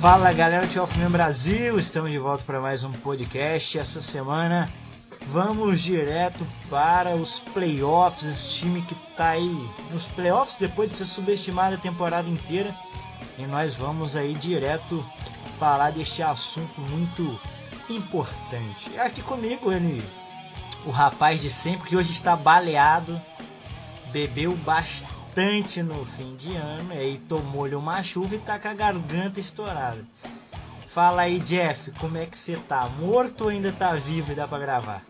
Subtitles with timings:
[0.00, 3.76] Fala galera do Tioffman Brasil, estamos de volta para mais um podcast.
[3.76, 4.72] Essa semana
[5.26, 8.22] vamos direto para os playoffs.
[8.22, 12.72] Esse time que está aí nos playoffs depois de ser subestimado a temporada inteira.
[13.36, 15.04] E nós vamos aí direto
[15.58, 17.36] falar deste assunto muito
[17.90, 18.94] importante.
[18.94, 20.00] É aqui comigo ele,
[20.86, 23.20] o rapaz de sempre que hoje está baleado,
[24.12, 25.17] bebeu bastante
[25.84, 30.04] no fim de ano, e aí tomou-lhe uma chuva e tá com a garganta estourada.
[30.86, 32.88] Fala aí, Jeff, como é que você tá?
[32.88, 35.04] Morto ou ainda tá vivo e dá pra gravar?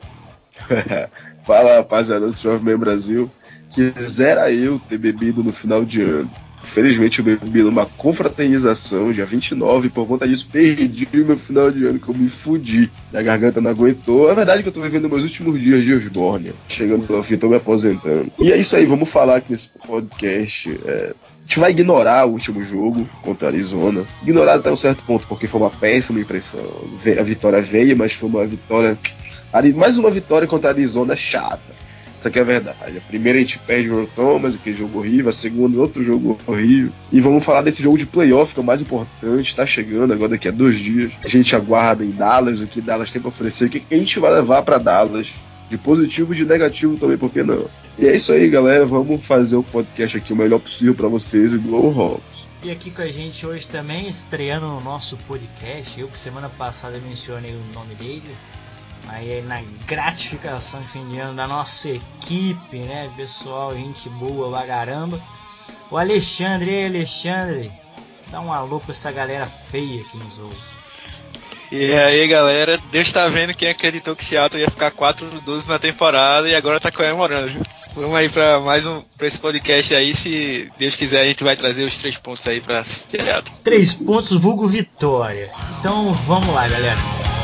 [1.44, 3.30] Fala rapaziada do Jovem Brasil,
[3.70, 6.30] quisera eu ter bebido no final de ano.
[6.62, 11.98] Infelizmente eu bebi numa confraternização dia 29 por conta disso perdi meu final de ano
[11.98, 12.90] que eu me fudi.
[13.10, 14.30] Minha garganta não aguentou.
[14.30, 16.52] É verdade que eu tô vivendo meus últimos dias de Osborne.
[16.68, 18.30] Chegando no fim, tô me aposentando.
[18.38, 20.78] E é isso aí, vamos falar aqui nesse podcast.
[20.84, 24.04] É, a gente vai ignorar o último jogo contra a Arizona.
[24.22, 26.62] Ignorar até um certo ponto, porque foi uma péssima impressão.
[27.18, 28.98] A vitória veio, mas foi uma vitória.
[29.74, 31.87] Mais uma vitória contra a Arizona chata.
[32.18, 32.98] Isso aqui é verdade.
[32.98, 35.28] A primeira a gente perde o Thomas, aquele jogo horrível.
[35.28, 36.90] A segunda, outro jogo horrível.
[37.12, 39.54] E vamos falar desse jogo de playoff, que é o mais importante.
[39.54, 41.12] Tá chegando agora daqui a dois dias.
[41.24, 43.66] A gente aguarda em Dallas o que Dallas tem pra oferecer.
[43.66, 45.32] O que a gente vai levar para Dallas.
[45.68, 47.66] De positivo e de negativo também, por que não?
[47.98, 48.86] E é isso aí, galera.
[48.86, 52.48] Vamos fazer o podcast aqui o melhor possível para vocês e Go Hawks.
[52.62, 56.00] E aqui com a gente hoje também, estreando no nosso podcast.
[56.00, 58.34] Eu que semana passada mencionei o nome dele
[59.08, 64.66] aí na gratificação de fim de ano da nossa equipe, né, pessoal, gente boa pra
[64.66, 65.20] caramba.
[65.90, 67.72] O Alexandre, ei Alexandre,
[68.30, 70.56] dá um alô pra essa galera feia que nos ouve.
[71.70, 76.48] E aí galera, Deus tá vendo quem acreditou que Seattle ia ficar 4-12 na temporada
[76.48, 77.60] e agora tá comemorando.
[77.94, 81.56] Vamos aí pra mais um pra esse podcast aí, se Deus quiser a gente vai
[81.56, 83.56] trazer os três pontos aí pra Seattle.
[83.62, 85.50] Três pontos vulgo vitória.
[85.78, 87.37] Então vamos lá galera.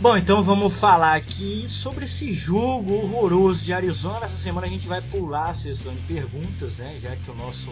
[0.00, 4.26] Bom, então vamos falar aqui sobre esse jogo horroroso de Arizona.
[4.26, 7.00] Essa semana a gente vai pular a sessão de perguntas, né?
[7.00, 7.68] Já que o nosso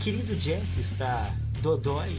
[0.00, 2.18] querido Jeff está dodói,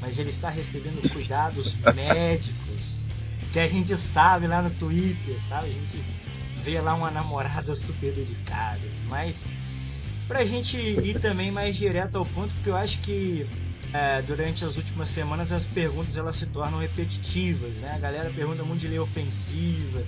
[0.00, 3.06] mas ele está recebendo cuidados médicos,
[3.52, 5.68] que a gente sabe lá no Twitter, sabe?
[5.68, 6.04] A gente
[6.56, 8.88] vê lá uma namorada super dedicada.
[9.08, 9.54] Mas
[10.26, 13.48] pra gente ir também mais direto ao ponto, porque eu acho que
[13.94, 17.92] é, durante as últimas semanas as perguntas elas se tornam repetitivas, né?
[17.94, 20.04] A galera pergunta muito de lei ofensiva,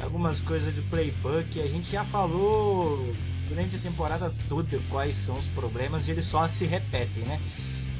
[0.00, 1.60] algumas coisas de playbook.
[1.60, 3.14] A gente já falou
[3.46, 7.38] durante a temporada toda quais são os problemas e eles só se repetem, né?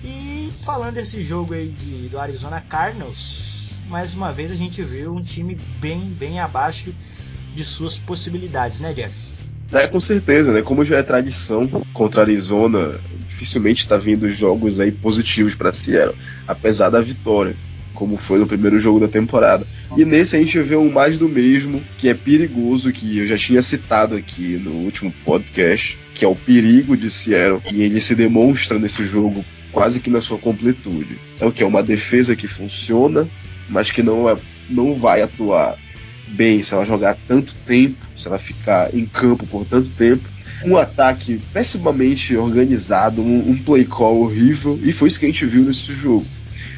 [0.03, 5.14] E falando desse jogo aí de, do Arizona Cardinals, mais uma vez a gente viu
[5.14, 6.94] um time bem, bem abaixo
[7.54, 9.40] de suas possibilidades, né, Jeff?
[9.72, 10.62] É, com certeza, né?
[10.62, 12.98] Como já é tradição contra Arizona,
[13.28, 16.16] dificilmente está vindo jogos aí positivos para Seattle,
[16.47, 17.56] apesar da vitória,
[17.94, 19.66] como foi no primeiro jogo da temporada.
[19.97, 23.36] E nesse a gente vê um mais do mesmo, que é perigoso, que eu já
[23.36, 28.14] tinha citado aqui no último podcast, que é o perigo de Seattle, e ele se
[28.14, 31.19] demonstra nesse jogo quase que na sua completude.
[31.38, 33.28] É o que é uma defesa que funciona,
[33.69, 34.36] mas que não, é,
[34.69, 35.78] não vai atuar
[36.30, 40.28] bem se ela jogar tanto tempo, se ela ficar em campo por tanto tempo.
[40.64, 45.46] Um ataque pessimamente organizado, um, um play call horrível, e foi isso que a gente
[45.46, 46.26] viu nesse jogo.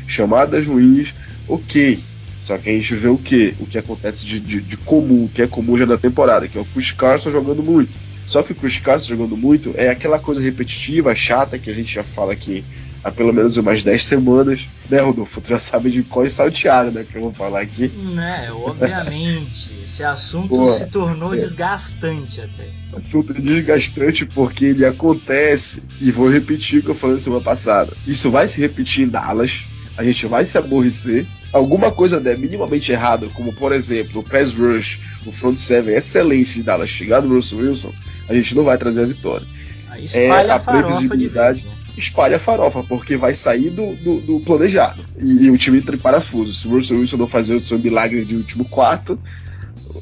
[0.06, 1.14] Chamadas ruins,
[1.48, 1.98] ok.
[2.42, 3.54] Só que a gente vê o que?
[3.60, 6.60] O que acontece de, de, de, comum, que é comum já da temporada, que é
[6.60, 7.96] o Chris Carson jogando muito.
[8.26, 11.94] Só que o Chris Carson jogando muito é aquela coisa repetitiva, chata, que a gente
[11.94, 12.64] já fala aqui
[13.04, 15.40] há pelo menos umas 10 semanas, né, Rodolfo?
[15.40, 17.86] Tu já sabe de qual é salteado, né, que eu vou falar aqui.
[17.86, 19.72] Né, obviamente.
[19.84, 21.38] Esse assunto se tornou é.
[21.38, 22.70] desgastante até.
[22.92, 27.92] Assunto desgastante porque ele acontece, e vou repetir o que eu falei semana passada.
[28.04, 31.26] Isso vai se repetir em Dallas, a gente vai se aborrecer.
[31.52, 36.54] Alguma coisa der minimamente errada, como por exemplo o pass rush, o front seven excelente
[36.54, 37.92] de Dallas chegar no Russell Wilson,
[38.28, 39.46] a gente não vai trazer a vitória.
[39.90, 41.60] Aí espalha é a, previsibilidade.
[41.60, 41.82] De vez, né?
[41.96, 45.04] espalha a farofa, porque vai sair do, do, do planejado.
[45.20, 46.54] E, e, o time entra em parafuso.
[46.54, 49.18] Se o Russell Wilson não fazer o seu milagre de último quarto,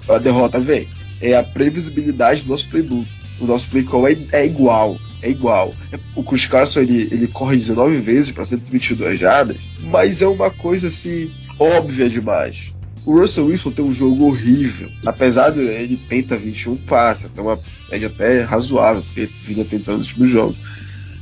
[0.08, 0.88] a derrota vem.
[1.20, 3.08] É a previsibilidade do nosso playbook.
[3.40, 4.98] O nosso play call é, é igual.
[5.22, 5.74] É igual.
[6.14, 10.88] O Chris Carson ele, ele corre 19 vezes para 122 jardas, mas é uma coisa
[10.88, 12.72] assim óbvia demais.
[13.04, 14.90] O Russell Wilson tem um jogo horrível.
[15.04, 17.58] Apesar de ele tenta 21 passes, tem uma
[17.90, 20.56] média até razoável, porque vinha tentando nos últimos jogos.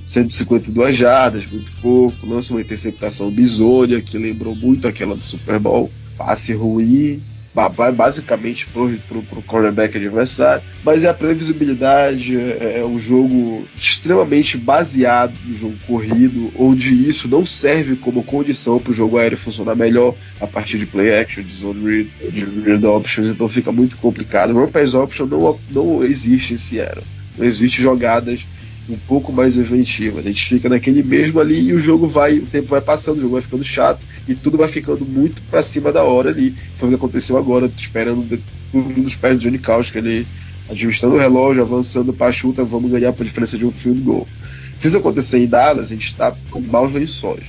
[0.04, 2.26] 152 jardas, muito pouco.
[2.26, 5.90] Lança uma interceptação bizonha, que lembrou muito aquela do Super Bowl.
[6.16, 7.22] Passe ruim,
[7.54, 14.56] basicamente pro, pro, pro cornerback adversário, mas é a previsibilidade, é, é um jogo extremamente
[14.56, 19.74] baseado no jogo corrido, onde isso não serve como condição para o jogo aéreo funcionar
[19.74, 23.96] melhor a partir de play action, de zone read, de read options, então fica muito
[23.96, 24.52] complicado.
[24.52, 27.04] Run pass option não, não existe em Seattle.
[27.36, 28.46] Não existe jogadas
[28.88, 30.20] um pouco mais inventiva.
[30.20, 33.20] A gente fica naquele mesmo ali e o jogo vai, o tempo vai passando, o
[33.20, 36.54] jogo vai ficando chato e tudo vai ficando muito para cima da hora ali.
[36.76, 38.40] Foi o que aconteceu agora, esperando
[38.72, 40.26] tudo dos pés do Johnny Caus, que ele
[40.70, 44.28] administrando o relógio, avançando para a chuta, vamos ganhar por diferença de um field goal.
[44.76, 47.46] Se isso acontecer em Dallas, a gente está com maus lençóis.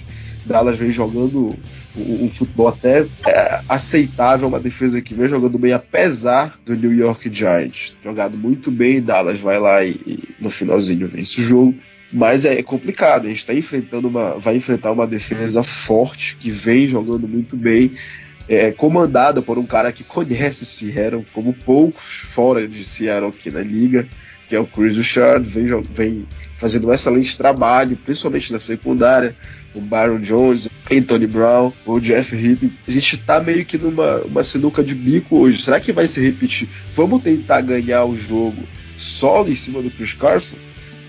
[0.49, 1.55] Dallas vem jogando
[1.95, 6.91] um, um futebol até é, aceitável, uma defesa que vem jogando bem apesar do New
[6.93, 7.93] York Giants.
[8.03, 11.75] Jogado muito bem, Dallas vai lá e, e no finalzinho vence o jogo.
[12.11, 14.39] Mas é complicado, a gente está enfrentando uma.
[14.39, 17.91] vai enfrentar uma defesa forte, que vem jogando muito bem,
[18.47, 23.61] é, comandada por um cara que conhece Seattle, como poucos fora de Seattle aqui na
[23.61, 24.09] liga,
[24.47, 26.27] que é o Chris Richard, vem, vem
[26.59, 29.33] fazendo um excelente trabalho, principalmente na secundária,
[29.73, 32.69] o Byron Jones, Anthony Brown, o Jeff Heath.
[32.85, 35.61] A gente tá meio que numa uma sinuca de bico hoje.
[35.61, 36.67] Será que vai se repetir?
[36.93, 38.67] Vamos tentar ganhar o jogo
[38.97, 40.57] solo em cima do Chris Carson?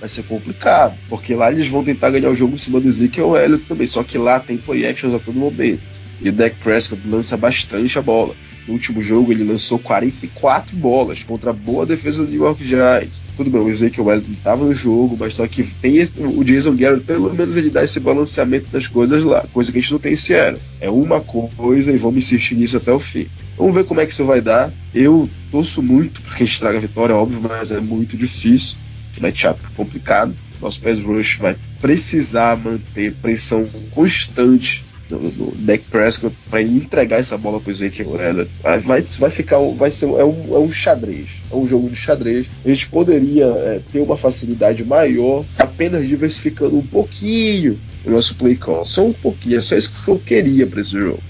[0.01, 3.37] Vai ser complicado, porque lá eles vão tentar ganhar o jogo em cima do Ezekiel
[3.37, 5.83] Elliott também, só que lá tem play actions a todo momento.
[6.23, 8.35] E o Dak Prescott lança bastante a bola.
[8.67, 13.21] No último jogo ele lançou 44 bolas contra a boa defesa do New York Giants.
[13.37, 16.77] Tudo bem, o Ezekiel Elliott estava no jogo, mas só que tem esse, o Jason
[16.77, 19.99] Garrett, pelo menos ele dá esse balanceamento das coisas lá, coisa que a gente não
[19.99, 20.33] tem esse.
[20.33, 23.27] É uma coisa e vamos insistir nisso até o fim.
[23.57, 24.73] Vamos ver como é que isso vai dar.
[24.95, 28.77] Eu torço muito para que a gente traga a vitória, óbvio, mas é muito difícil.
[29.19, 30.37] Matchup complicado.
[30.61, 34.85] Nosso pass rush vai precisar manter pressão constante
[35.19, 38.51] do, Dak Prescott para entregar essa bola pro Ezekiel Elliott.
[38.63, 42.49] Vai, vai ficar, vai ser é um, é um xadrez, é um jogo de xadrez.
[42.65, 48.57] A gente poderia é, ter uma facilidade maior apenas diversificando um pouquinho o nosso play
[48.57, 49.59] call, só um pouquinho.
[49.59, 51.23] É só isso que eu queria para esse jogo.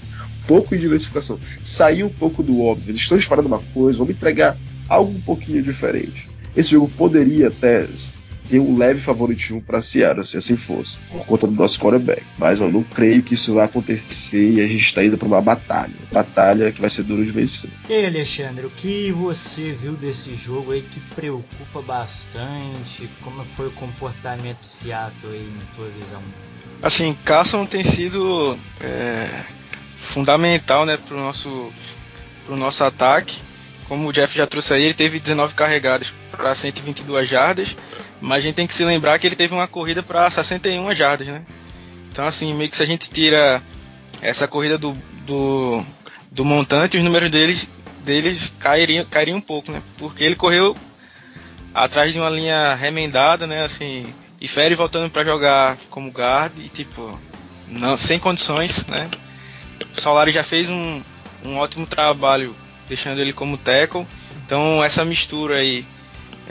[0.43, 2.91] Um pouco de diversificação, sair um pouco do óbvio.
[2.91, 4.57] Eles estão esperando uma coisa, vamos entregar
[4.89, 6.30] algo um pouquinho diferente.
[6.55, 7.85] Esse jogo poderia até
[8.51, 12.21] ter um leve favoritismo para Seattle, se assim fosse, por conta do nosso quarterback.
[12.37, 15.41] Mas eu não creio que isso vai acontecer e a gente está indo para uma
[15.41, 15.93] batalha.
[16.11, 17.71] Batalha que vai ser duro de vencer.
[17.89, 23.09] E aí, Alexandre, o que você viu desse jogo aí que preocupa bastante?
[23.23, 26.21] Como foi o comportamento de Seattle aí, na tua visão?
[26.83, 29.29] Assim, Carson tem sido é,
[29.97, 31.71] fundamental né, para o nosso,
[32.45, 33.39] pro nosso ataque.
[33.87, 37.75] Como o Jeff já trouxe aí, ele teve 19 carregadas para 122 jardas
[38.21, 41.27] mas a gente tem que se lembrar que ele teve uma corrida para 61 jardas,
[41.27, 41.43] né?
[42.11, 43.61] Então, assim, meio que se a gente tira
[44.21, 44.93] essa corrida do,
[45.25, 45.83] do,
[46.29, 47.67] do montante, os números deles,
[48.03, 49.81] deles cairiam, cairiam um pouco, né?
[49.97, 50.77] Porque ele correu
[51.73, 53.63] atrás de uma linha remendada, né?
[53.63, 54.05] Assim,
[54.39, 57.19] e Ferry voltando para jogar como guard e, tipo,
[57.67, 59.09] não, sem condições, né?
[59.97, 61.01] O Solari já fez um,
[61.43, 62.55] um ótimo trabalho
[62.87, 64.05] deixando ele como tackle.
[64.45, 65.85] Então, essa mistura aí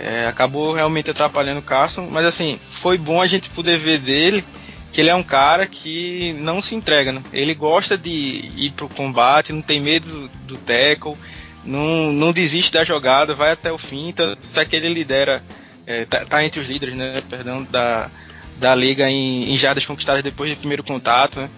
[0.01, 4.45] é, acabou realmente atrapalhando o Carson, mas assim, foi bom a gente poder ver dele
[4.93, 7.23] que ele é um cara que não se entrega, né?
[7.33, 11.17] Ele gosta de ir pro combate, não tem medo do, tackle,
[11.65, 15.45] não, não desiste da jogada, vai até o fim, tanto é que ele lidera,
[15.87, 17.23] é, tá, tá, entre os líderes, né?
[17.29, 18.11] Perdão, da,
[18.59, 21.51] da liga em, em jardas conquistadas depois do primeiro contato, né?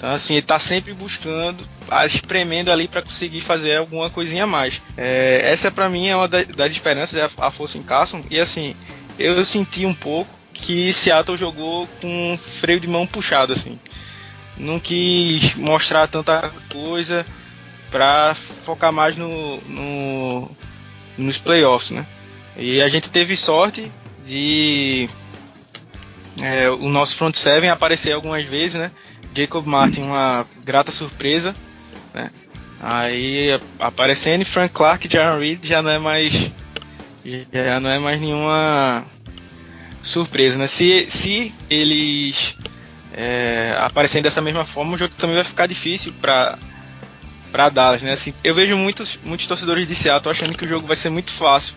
[0.00, 1.62] Então, assim, ele tá sempre buscando,
[2.06, 4.80] espremendo ali para conseguir fazer alguma coisinha a mais.
[4.96, 8.24] É, essa, para mim, é uma das esperanças, é a, força em Carson.
[8.30, 8.74] E, assim,
[9.18, 13.78] eu senti um pouco que Seattle jogou com freio de mão puxado, assim.
[14.56, 17.26] Não quis mostrar tanta coisa
[17.90, 20.50] para focar mais no, no,
[21.18, 22.06] nos playoffs, né?
[22.56, 23.92] E a gente teve sorte
[24.24, 25.10] de
[26.40, 28.90] é, o nosso front seven aparecer algumas vezes, né?
[29.34, 31.54] Jacob Martin, uma grata surpresa,
[32.14, 32.30] né?
[32.80, 36.50] Aí aparecendo Frank Clark Jaron Reed já não é mais
[37.52, 39.04] já não é mais nenhuma
[40.02, 40.66] surpresa, né?
[40.66, 42.56] Se, se eles
[43.12, 46.58] é, aparecerem dessa mesma forma, o jogo também vai ficar difícil para
[47.52, 48.12] para Dallas, né?
[48.12, 51.32] Assim, eu vejo muitos, muitos torcedores de Seattle achando que o jogo vai ser muito
[51.32, 51.74] fácil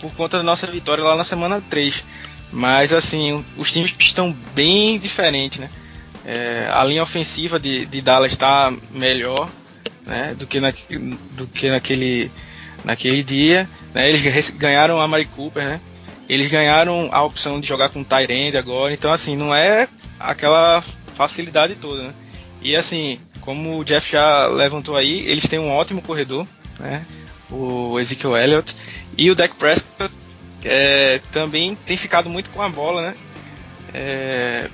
[0.00, 2.04] por conta da nossa vitória lá na semana 3.
[2.52, 5.68] Mas assim, os times estão bem diferentes, né?
[6.24, 9.50] É, a linha ofensiva de, de Dallas está melhor
[10.06, 10.72] né, do, que na,
[11.32, 12.30] do que naquele,
[12.84, 13.68] naquele dia.
[13.94, 14.10] Né?
[14.10, 15.80] Eles ganharam a Mari Cooper, né?
[16.28, 18.92] Eles ganharam a opção de jogar com Tyrande agora.
[18.92, 19.88] Então, assim, não é
[20.18, 20.82] aquela
[21.14, 22.14] facilidade toda, né?
[22.62, 26.46] E assim, como o Jeff já levantou aí, eles têm um ótimo corredor,
[26.78, 27.04] né?
[27.50, 28.74] O Ezekiel Elliott.
[29.18, 30.14] E o Dak Prescott
[30.64, 33.14] é, também tem ficado muito com a bola, né?
[33.92, 34.70] É,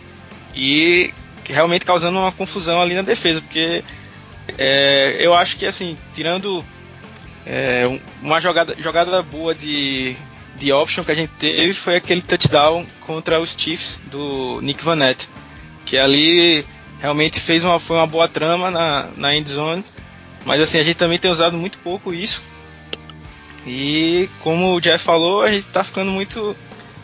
[0.55, 1.12] e
[1.49, 3.83] realmente causando uma confusão ali na defesa, porque
[4.57, 6.64] é, eu acho que assim, tirando
[7.47, 10.17] é, uma jogada, jogada boa de,
[10.57, 15.28] de option que a gente teve foi aquele touchdown contra os Chiefs do Nick Vanette,
[15.85, 16.64] que ali
[17.00, 19.85] realmente fez uma, foi uma boa trama na, na end zone,
[20.45, 22.43] mas assim, a gente também tem usado muito pouco isso.
[23.67, 26.57] E como o Jeff falou, a gente está ficando muito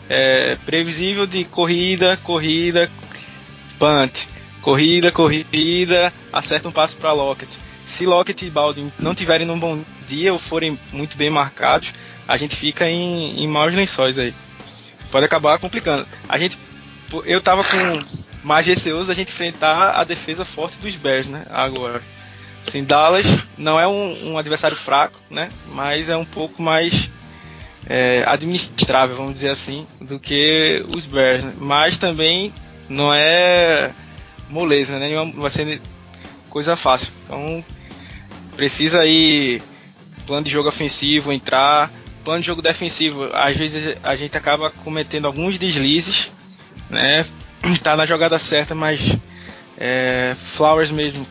[0.09, 2.89] é, previsível de corrida, corrida,
[3.77, 4.27] punt,
[4.65, 7.55] corrida, corrida, acerta um passo para Lockett.
[7.85, 11.93] Se Lockett e Baldwin não tiverem num bom dia ou forem muito bem marcados,
[12.27, 14.33] a gente fica em, em maus lençóis aí.
[15.11, 16.07] Pode acabar complicando.
[16.27, 16.57] A gente,
[17.25, 18.03] eu tava com
[18.43, 21.45] mais receoso da gente enfrentar a defesa forte dos Bears, né?
[21.51, 22.01] Agora,
[22.67, 25.49] assim, Dallas não é um, um adversário fraco, né?
[25.67, 27.11] Mas é um pouco mais
[27.85, 31.43] é, administrável, vamos dizer assim, do que os Bears.
[31.43, 31.53] Né?
[31.59, 32.51] Mas também
[32.89, 33.91] não é
[34.49, 35.09] moleza, né?
[35.09, 35.81] Não vai ser
[36.49, 37.11] coisa fácil.
[37.25, 37.63] Então
[38.55, 39.61] precisa aí
[40.25, 41.91] plano de jogo ofensivo entrar,
[42.23, 43.29] plano de jogo defensivo.
[43.33, 46.31] Às vezes a gente acaba cometendo alguns deslizes,
[46.89, 47.25] né?
[47.81, 49.17] Tá na jogada certa, mas
[49.75, 51.25] é, Flowers mesmo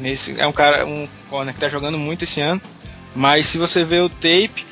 [0.00, 2.60] nesse é um cara um corner que tá jogando muito esse ano.
[3.14, 4.66] Mas se você vê o tape,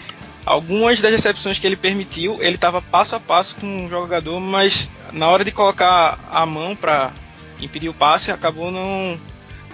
[0.44, 4.90] algumas das recepções que ele permitiu, ele estava passo a passo com o jogador, mas
[5.12, 7.10] na hora de colocar a mão para
[7.60, 9.18] impedir o passe, acabou não,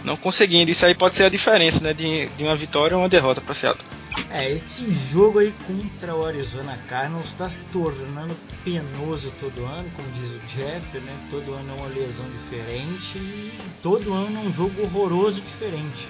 [0.04, 0.70] não conseguindo.
[0.70, 3.54] Isso aí pode ser a diferença né, de, de uma vitória ou uma derrota para
[3.54, 3.84] Seattle.
[4.30, 10.10] É, esse jogo aí contra o Arizona Cardinals está se tornando penoso todo ano, como
[10.12, 11.16] diz o Jeff, né?
[11.30, 16.08] Todo ano é uma lesão diferente e todo ano é um jogo horroroso diferente.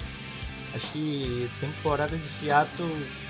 [0.73, 2.89] Acho que a temporada de Seattle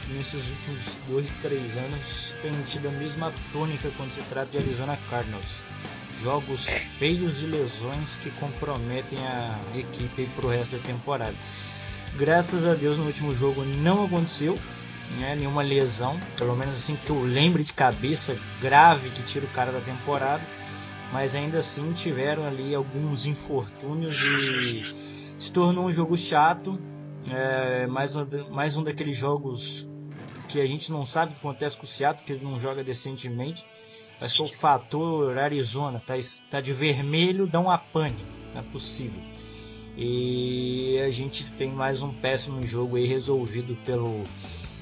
[0.09, 4.97] nesses últimos dois, três anos tem tido a mesma tônica quando se trata de Arizona
[5.09, 5.63] Cardinals.
[6.17, 6.67] Jogos
[6.99, 11.33] feios e lesões que comprometem a equipe para o resto da temporada.
[12.15, 14.55] Graças a Deus no último jogo não aconteceu
[15.17, 19.49] né, nenhuma lesão, pelo menos assim que eu lembre de cabeça grave que tira o
[19.49, 20.43] cara da temporada,
[21.11, 24.85] mas ainda assim tiveram ali alguns infortúnios e
[25.39, 26.79] se tornou um jogo chato,
[27.29, 29.89] é, mais, um, mais um daqueles jogos
[30.47, 32.83] que a gente não sabe o que acontece com o Seattle, que ele não joga
[32.83, 33.65] decentemente.
[34.21, 36.13] Acho que o fator Arizona tá,
[36.49, 38.23] tá de vermelho, dá uma pane.
[38.53, 39.21] Não é possível.
[39.97, 44.23] E a gente tem mais um péssimo jogo aí resolvido pelo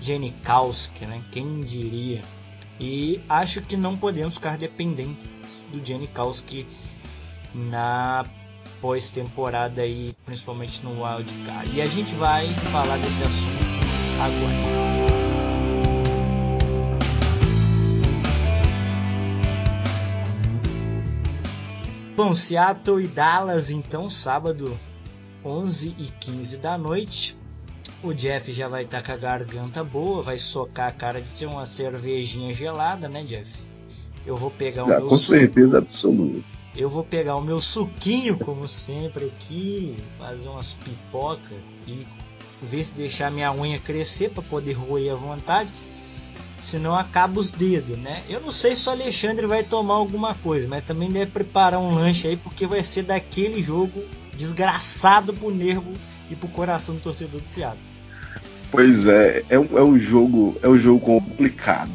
[0.01, 1.22] Janikowski, né?
[1.31, 2.22] Quem diria?
[2.79, 6.65] E acho que não podemos ficar dependentes do Janikowski
[7.53, 8.25] na
[8.81, 11.75] pós-temporada aí, principalmente no Wildcard.
[11.75, 13.79] E a gente vai falar desse assunto
[14.19, 15.19] agora.
[22.15, 24.77] Bom, Seattle e Dallas, então, sábado,
[25.43, 27.39] 11 e 15 da noite.
[28.03, 31.29] O Jeff já vai estar tá com a garganta boa, vai socar a cara de
[31.29, 33.65] ser uma cervejinha gelada, né, Jeff?
[34.25, 36.59] Eu vou pegar o já, meu Com certeza absoluta.
[36.75, 41.55] Eu vou pegar o meu suquinho, como sempre, aqui, fazer umas pipoca
[41.88, 42.05] e
[42.61, 45.71] ver se deixar minha unha crescer para poder roer à vontade
[46.59, 48.21] senão acaba os dedos, né?
[48.29, 51.93] Eu não sei se o Alexandre vai tomar alguma coisa, mas também deve preparar um
[51.93, 54.03] lanche aí, porque vai ser daquele jogo
[54.35, 55.93] desgraçado pro nervo
[56.29, 57.79] e pro coração do torcedor de Seattle.
[58.71, 61.91] Pois é, é um, é um jogo é um jogo complicado.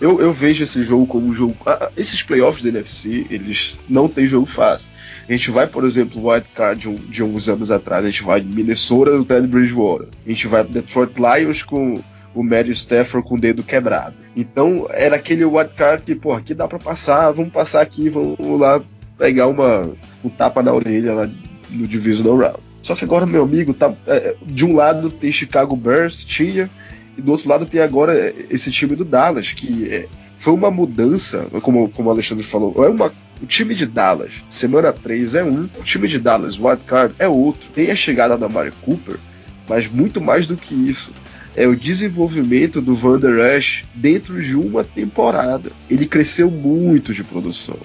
[0.00, 1.54] Eu, eu vejo esse jogo como um jogo.
[1.66, 4.90] Ah, esses playoffs da NFC, eles não tem jogo fácil.
[5.28, 8.10] A gente vai, por exemplo, o White Card de, um, de uns anos atrás, a
[8.10, 10.08] gente vai de Minnesota do Ted Bridgewater.
[10.26, 12.02] A gente vai pro Detroit Lions com
[12.34, 14.14] o Matthew Stafford com o dedo quebrado.
[14.34, 18.80] Então era aquele wildcard que, pô, aqui dá para passar, vamos passar aqui, vamos lá
[19.18, 19.90] pegar uma,
[20.24, 21.30] um tapa na orelha lá
[21.70, 22.70] no Divisional Round.
[22.80, 26.70] Só que agora, meu amigo, tá, é, de um lado tem Chicago Bears, tinha,
[27.20, 30.08] e do outro lado tem agora esse time do Dallas, que é,
[30.38, 33.12] foi uma mudança, como, como o Alexandre falou, é uma,
[33.42, 37.68] o time de Dallas, semana 3 é um, o time de Dallas, wildcard, é outro.
[37.74, 39.16] Tem a chegada da Mari Cooper,
[39.68, 41.12] Mas muito mais do que isso,
[41.54, 45.70] é o desenvolvimento do Van Der Esch dentro de uma temporada.
[45.90, 47.76] Ele cresceu muito de produção.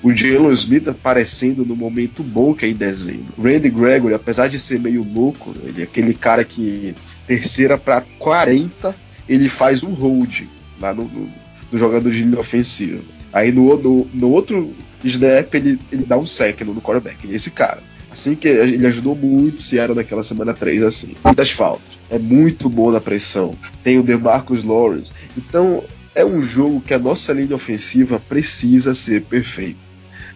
[0.00, 3.34] O Jalen Smith aparecendo no momento bom que é em dezembro.
[3.36, 6.94] Randy Gregory, apesar de ser meio louco, ele é aquele cara que
[7.26, 8.94] terceira para 40,
[9.28, 10.42] ele faz um hold
[10.80, 11.30] lá no, no,
[11.70, 13.00] no jogador de linha ofensiva.
[13.32, 17.28] Aí no, no, no outro snap ele, ele dá um sec no, no quarterback.
[17.30, 17.82] Esse cara.
[18.10, 21.14] Assim que ele ajudou muito o Seattle naquela semana 3, assim.
[21.22, 21.98] Muitas faltas.
[22.08, 23.54] É muito bom na pressão.
[23.82, 25.12] Tem o DeMarcus Lawrence.
[25.36, 29.80] Então, é um jogo que a nossa linha ofensiva precisa ser perfeita.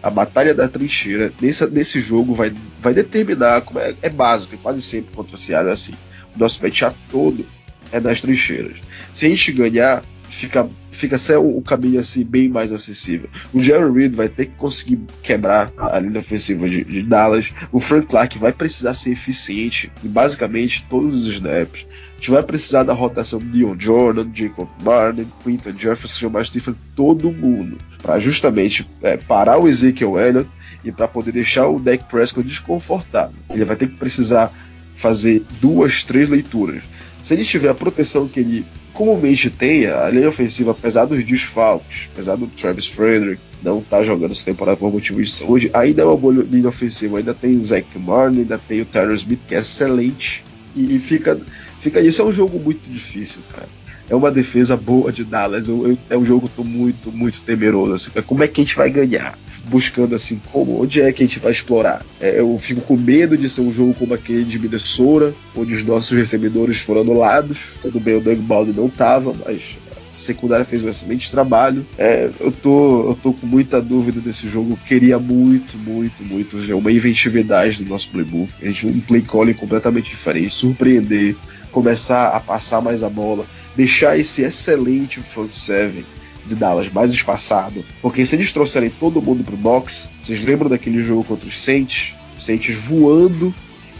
[0.03, 4.81] A batalha da trincheira nesse, nesse jogo vai, vai determinar, como é, é básico, quase
[4.81, 5.93] sempre contra o Seattle é assim.
[6.35, 7.45] Nosso matchup todo
[7.91, 8.77] é nas trincheiras.
[9.13, 13.29] Se a gente ganhar, fica, fica até o caminho assim bem mais acessível.
[13.53, 17.51] O Jerry Reed vai ter que conseguir quebrar a linha ofensiva de, de Dallas.
[17.71, 21.85] O Frank Clark vai precisar ser eficiente em basicamente todos os snaps.
[22.11, 26.75] A gente vai precisar da rotação de Dion Jordan, Jacob Martin, Quinton Jefferson, mais Stephen,
[26.95, 30.49] todo mundo, para justamente é, parar o Ezekiel Elliott
[30.83, 33.35] e para poder deixar o Dak Prescott desconfortável.
[33.49, 34.51] Ele vai ter que precisar
[34.95, 36.83] fazer duas, três leituras.
[37.21, 42.09] Se ele tiver a proteção que ele comumente tem, a linha ofensiva, apesar dos desfalques,
[42.11, 46.01] apesar do Travis Frederick não estar tá jogando essa temporada por motivos de saúde, ainda
[46.01, 47.19] é uma boa linha ofensiva.
[47.19, 50.43] Ainda tem Zach Martin, ainda tem o Tyler Smith, que é excelente.
[50.75, 51.39] E fica,
[51.79, 51.99] fica.
[51.99, 53.80] Isso é um jogo muito difícil, cara
[54.11, 55.69] é uma defesa boa de Dallas.
[55.69, 57.93] Eu, eu, é um jogo que eu tô muito, muito temeroso.
[57.93, 59.39] Assim, como é que a gente vai ganhar?
[59.69, 62.05] Buscando assim, como, onde é que a gente vai explorar?
[62.19, 65.85] É, eu fico com medo de ser um jogo como aquele de Minnesota, onde os
[65.85, 67.69] nossos recebedores foram anulados.
[67.81, 69.77] Tudo bem, o Doug Baldwin não tava, mas
[70.21, 71.85] secundária fez um excelente trabalho.
[71.97, 74.79] É, eu, tô, eu tô com muita dúvida desse jogo.
[74.87, 78.51] queria muito, muito, muito ver uma inventividade do nosso playbook.
[78.61, 81.35] A gente um play calling completamente diferente, surpreender,
[81.71, 86.03] começar a passar mais a bola deixar esse excelente front seven
[86.45, 91.01] de Dallas mais espaçado, porque se eles trouxerem todo mundo pro box, vocês lembram daquele
[91.03, 92.15] jogo contra os Saints?
[92.37, 93.53] Os Saints voando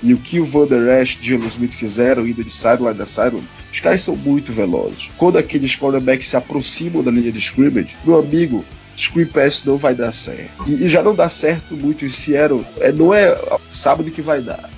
[0.03, 3.05] e o que o Van Der Esch e Jalen Smith fizeram indo de sideline a
[3.05, 5.09] sideline, os caras são muito velozes.
[5.17, 8.65] Quando aqueles cornerbacks se aproximam da linha de scrimmage, meu amigo,
[8.97, 10.67] screen pass não vai dar certo.
[10.67, 13.37] E, e já não dá certo muito em Seattle, é, não é
[13.71, 14.69] sábado que vai dar.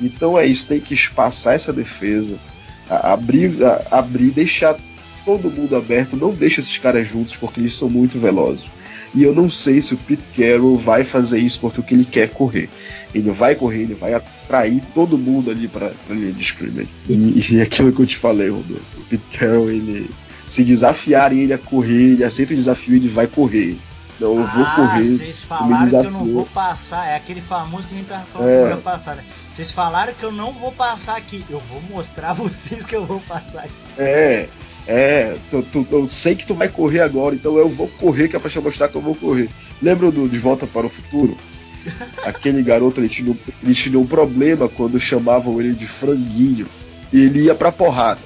[0.00, 2.36] Então é isso, tem que espaçar essa defesa,
[2.88, 3.52] abrir,
[3.90, 4.76] abrir, deixar
[5.24, 8.70] todo mundo aberto, não deixa esses caras juntos porque eles são muito velozes.
[9.14, 12.04] E eu não sei se o Pete Carroll vai fazer isso porque o que ele
[12.04, 12.68] quer é correr.
[13.14, 16.88] Ele vai correr, ele vai atrair todo mundo ali para a linha de scrimmage.
[17.08, 19.00] E, e aquilo que eu te falei, Rodolfo.
[19.00, 20.10] O Pete Carroll, ele,
[20.46, 23.78] se desafiarem ele a correr, ele aceita o desafio, ele vai correr.
[24.18, 25.04] Não, eu vou ah, correr.
[25.04, 27.06] Vocês falaram que eu não vou passar.
[27.06, 28.52] É aquele famoso que a gente tava falando é.
[28.52, 29.24] semana passada.
[29.52, 31.44] Vocês falaram que eu não vou passar aqui.
[31.50, 33.74] Eu vou mostrar a vocês que eu vou passar aqui.
[33.98, 34.48] É,
[34.86, 35.36] é.
[35.50, 38.38] Tu, tu, eu sei que tu vai correr agora, então eu vou correr que é
[38.38, 39.48] pra te mostrar que eu vou correr.
[39.82, 41.36] Lembra do De Volta para o Futuro?
[42.24, 46.66] Aquele garoto ele tinha, ele tinha um problema quando chamavam ele de franguinho.
[47.12, 48.20] E ele ia pra porrada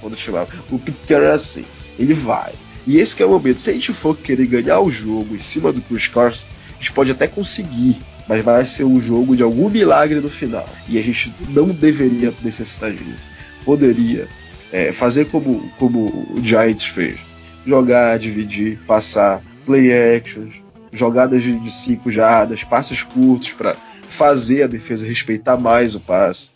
[0.00, 0.48] quando chamava.
[0.70, 1.64] O Peter era assim.
[1.98, 2.52] Ele vai,
[2.86, 3.58] e esse é o momento.
[3.58, 6.92] Se a gente for querer ganhar o jogo em cima do Chris Carson, a gente
[6.92, 10.68] pode até conseguir, mas vai ser um jogo de algum milagre no final.
[10.88, 13.26] E a gente não deveria necessitar disso.
[13.64, 14.28] Poderia
[14.72, 17.18] é, fazer como, como o Giants fez:
[17.66, 20.62] jogar, dividir, passar, play actions,
[20.92, 23.76] jogadas de 5 jardas, passes curtos para
[24.08, 26.50] fazer a defesa respeitar mais o passe.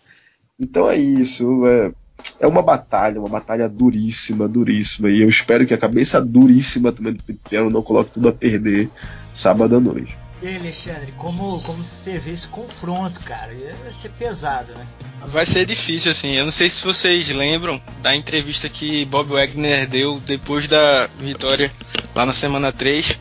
[0.59, 1.67] Então é isso.
[1.67, 1.91] É,
[2.39, 5.09] é uma batalha, uma batalha duríssima, duríssima.
[5.09, 8.91] E eu espero que a cabeça duríssima também do Petreno não coloque tudo a perder
[9.33, 10.17] sábado à noite.
[10.43, 13.53] E aí, Alexandre, como, como você vê esse confronto, cara?
[13.83, 14.87] Vai ser pesado, né?
[15.27, 16.33] Vai ser difícil, assim.
[16.33, 21.71] Eu não sei se vocês lembram da entrevista que Bob Wagner deu depois da vitória
[22.15, 23.19] lá na semana 3,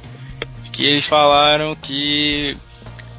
[0.72, 2.56] que eles falaram que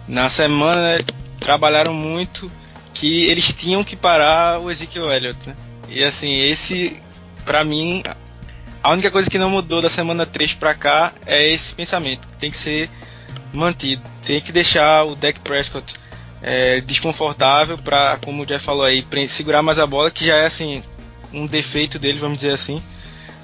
[0.08, 0.98] na semana
[1.38, 2.50] trabalharam muito
[2.94, 5.54] que eles tinham que parar o Ezekiel Elliott, né?
[5.90, 7.00] E assim, esse,
[7.44, 8.02] para mim,
[8.82, 12.26] a única coisa que não mudou da semana 3 para cá é esse pensamento.
[12.38, 12.88] Tem que ser
[13.52, 14.02] mantido.
[14.24, 15.94] Tem que deixar o Dak Prescott
[16.42, 20.46] é, desconfortável para, como o Jeff falou aí, segurar mais a bola, que já é
[20.46, 20.82] assim
[21.32, 22.82] um defeito dele, vamos dizer assim.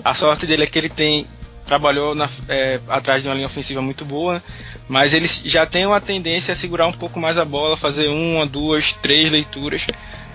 [0.04, 1.26] A sorte dele é que ele tem
[1.66, 4.40] trabalhou na, é, atrás de uma linha ofensiva muito boa,
[4.88, 8.46] mas ele já tem uma tendência a segurar um pouco mais a bola, fazer uma,
[8.46, 9.84] duas, três leituras,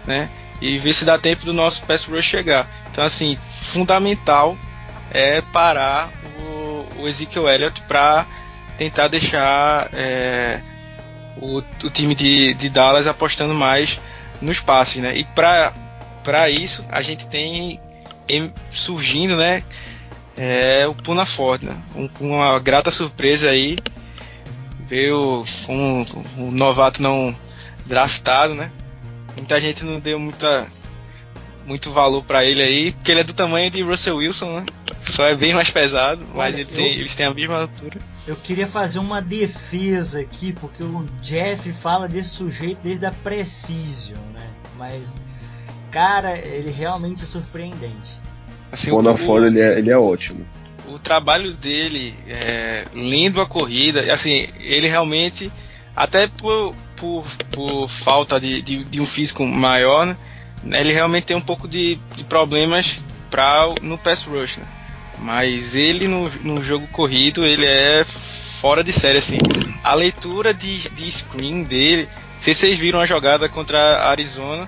[0.05, 0.29] né?
[0.62, 2.67] e ver se dá tempo do nosso pass rush chegar.
[2.91, 4.55] Então, assim, fundamental
[5.10, 8.27] é parar o, o Ezekiel Elliott para
[8.77, 10.60] tentar deixar é,
[11.38, 13.99] o, o, time de, de, Dallas apostando mais
[14.41, 15.15] nos passes, né?
[15.15, 17.79] E para isso a gente tem
[18.69, 19.63] surgindo, né?
[20.38, 21.75] É o Puna Ford, né?
[21.95, 23.77] Um, uma grata surpresa aí.
[24.88, 26.05] Veio um,
[26.38, 27.34] um novato não
[27.86, 28.71] draftado, né?
[29.36, 30.67] Muita gente não deu muita,
[31.65, 34.65] muito valor para ele aí, porque ele é do tamanho de Russell Wilson, né?
[35.03, 37.99] Só é bem mais pesado, mas Olha, ele tem, eu- eles têm a mesma altura.
[38.27, 44.19] Eu queria fazer uma defesa aqui, porque o Jeff fala desse sujeito desde a Precision,
[44.34, 44.47] né?
[44.77, 45.15] Mas,
[45.89, 48.19] cara, ele realmente é surpreendente.
[48.71, 50.45] Assim, O o, Bonafone, ele é, ele é ótimo.
[50.88, 55.51] o trabalho dele, é, lendo a corrida, assim, ele realmente,
[55.95, 60.05] até por, por, por falta de, de, de um físico maior,
[60.63, 64.65] né, ele realmente tem um pouco de, de problemas pra, no pass rush, né?
[65.21, 69.38] Mas ele no, no jogo corrido, ele é fora de série, assim.
[69.84, 72.07] A leitura de, de screen dele,
[72.39, 74.67] se vocês viram a jogada contra a Arizona,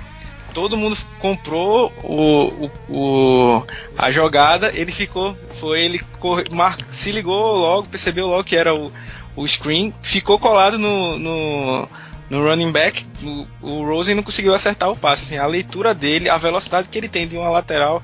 [0.53, 3.63] todo mundo comprou o, o, o-
[3.97, 8.73] a jogada, ele ficou, foi ele corre, mar, se ligou logo, percebeu logo que era
[8.75, 8.91] o,
[9.35, 11.89] o screen, ficou colado no, no,
[12.29, 16.29] no running back, o, o Rosen não conseguiu acertar o passe, assim, a leitura dele,
[16.29, 18.01] a velocidade que ele tem de uma lateral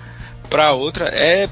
[0.50, 1.48] para outra é,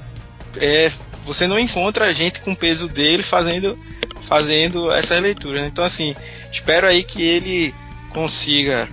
[0.62, 0.92] é
[1.24, 3.78] você não encontra gente com peso dele fazendo
[4.22, 5.68] fazendo essa leitura, né?
[5.68, 6.16] então assim,
[6.52, 7.74] espero aí que ele
[8.10, 8.88] consiga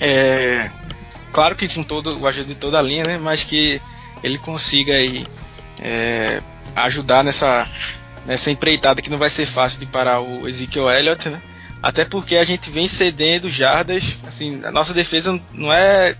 [0.00, 0.70] é,
[1.32, 3.18] claro que com todo o ajuda de toda a linha, né?
[3.18, 3.80] Mas que
[4.22, 5.26] ele consiga aí
[5.80, 6.42] é,
[6.74, 7.68] ajudar nessa
[8.24, 11.40] nessa empreitada que não vai ser fácil de parar o Ezekiel Elliott, né?
[11.82, 16.16] Até porque a gente vem cedendo jardas, assim, a nossa defesa não é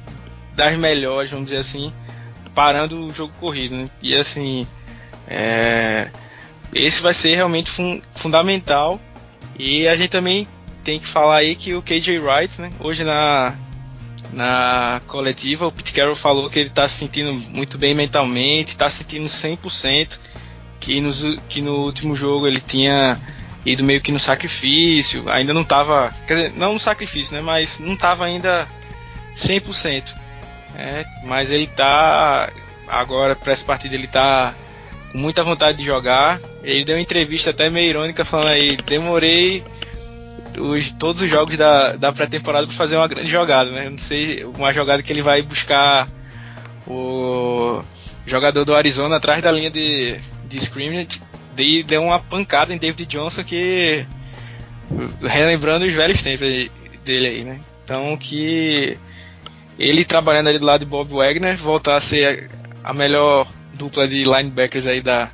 [0.55, 1.93] das melhores, vamos dizer assim,
[2.57, 3.91] parando o jogo corrido, né?
[4.03, 4.67] E assim,
[5.29, 6.09] é,
[6.73, 8.99] esse vai ser realmente fun- fundamental.
[9.59, 10.49] E a gente também
[10.83, 12.73] tem que falar aí que o KJ Wright, né?
[12.81, 13.55] Hoje na
[14.33, 18.91] na coletiva, o Pete Carroll falou que ele está se sentindo muito bem mentalmente, está
[18.91, 20.19] se sentindo 100%,
[20.81, 23.21] que, nos, que no último jogo ele tinha
[23.65, 27.79] ido meio que no sacrifício, ainda não estava, quer dizer, não no sacrifício, né, mas
[27.79, 28.69] não estava ainda
[29.37, 30.17] 100%.
[30.77, 32.51] É, mas ele tá
[32.87, 34.55] agora para essa partida ele tá
[35.11, 36.39] com muita vontade de jogar.
[36.63, 39.65] Ele deu uma entrevista até meio irônica falando aí, demorei
[40.59, 43.89] os, todos os jogos da, da pré-temporada para fazer uma grande jogada, né?
[43.89, 46.09] Não sei, uma jogada que ele vai buscar
[46.87, 47.83] o
[48.27, 51.21] jogador do Arizona atrás da linha de, de scrimmage
[51.57, 54.05] e deu uma pancada em David Johnson que
[55.23, 56.47] relembrando os velhos tempos
[57.05, 57.61] dele aí, né?
[57.85, 58.99] Então que
[59.79, 62.51] ele trabalhando ali do lado de Bob Wagner voltar a ser
[62.83, 65.29] a, melhor dupla de linebackers aí da,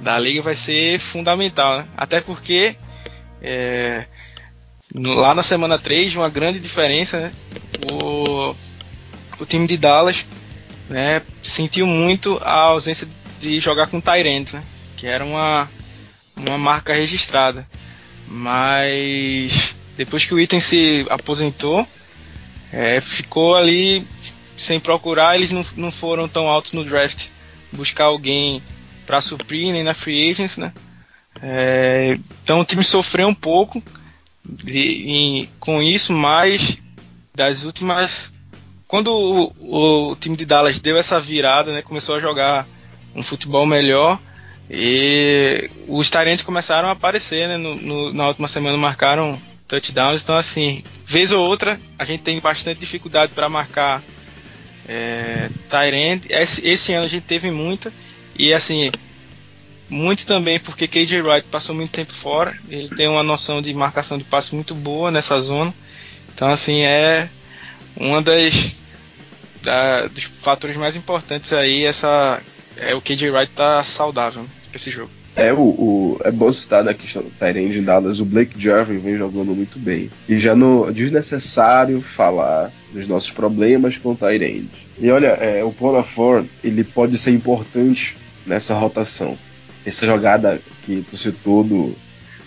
[0.00, 1.86] da liga vai ser fundamental, né?
[1.96, 2.76] Até porque
[3.40, 4.06] é,
[4.94, 7.32] lá na semana 3, uma grande diferença, né?
[7.92, 8.54] O,
[9.40, 10.24] o time de Dallas
[10.88, 13.06] né, sentiu muito a ausência
[13.40, 14.64] de jogar com Tyrants, né?
[14.96, 15.70] Que era uma,
[16.36, 17.68] uma marca registrada.
[18.26, 21.86] Mas depois que o item se aposentou,
[22.74, 24.04] é, ficou ali
[24.56, 27.26] sem procurar, eles não, não foram tão altos no draft
[27.72, 28.62] buscar alguém
[29.06, 30.72] para suprir, nem na free agents, né?
[31.42, 33.82] É, então o time sofreu um pouco
[34.44, 36.78] de- em- com isso, mas
[37.34, 38.32] das últimas.
[38.86, 39.08] Quando
[39.60, 42.66] o, o time de Dallas deu essa virada, né, começou a jogar
[43.14, 44.18] um futebol melhor
[44.70, 50.36] e os tarentes começaram a aparecer, né, no- no- na última semana marcaram touchdowns, então
[50.36, 54.02] assim, vez ou outra a gente tem bastante dificuldade para marcar
[54.88, 56.24] é, Tyrant.
[56.28, 57.92] Esse, esse ano a gente teve muita
[58.38, 58.90] e assim
[59.88, 62.56] muito também porque KJ Wright passou muito tempo fora.
[62.68, 65.72] Ele tem uma noção de marcação de passe muito boa nessa zona.
[66.34, 67.28] Então, assim, é
[67.96, 68.72] uma das
[69.62, 71.84] da- dos fatores mais importantes aí.
[71.84, 72.42] Essa
[72.76, 75.10] é o KJ Wright tá saudável né, esse jogo.
[75.36, 78.98] É, o, o- é bom citar da questão do Tyrande em Dallas, o Blake Jarvin
[78.98, 80.08] vem jogando muito bem.
[80.28, 84.70] E já não é desnecessário falar dos nossos problemas com o Tyrande.
[84.98, 88.16] E olha, é, o Ponafor, ele pode ser importante
[88.46, 89.36] nessa rotação.
[89.84, 91.94] Essa jogada que tu citou do,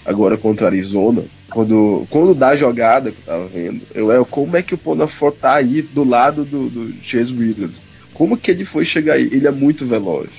[0.06, 4.24] agora contra a Arizona, quando, quando dá a jogada que eu tava vendo, eu, é,
[4.24, 7.82] como é que o Ponafor tá aí do lado do, do Chase Williams?
[8.14, 9.24] Como que ele foi chegar aí?
[9.32, 10.30] Ele é muito veloz.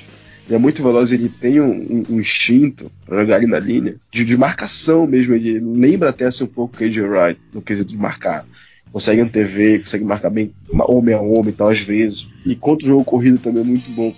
[0.49, 3.95] Ele é muito veloz, ele tem um, um- um instinto pra jogar ali na linha,
[4.11, 5.35] de, de marcação mesmo.
[5.35, 8.47] Ele lembra até assim, um pouco o KJ Wright no quesito de marcar.
[8.91, 10.51] Consegue antever, consegue marcar bem
[10.89, 12.29] homem a homem, então às vezes.
[12.47, 14.15] E contra o jogo corrido também é muito bom.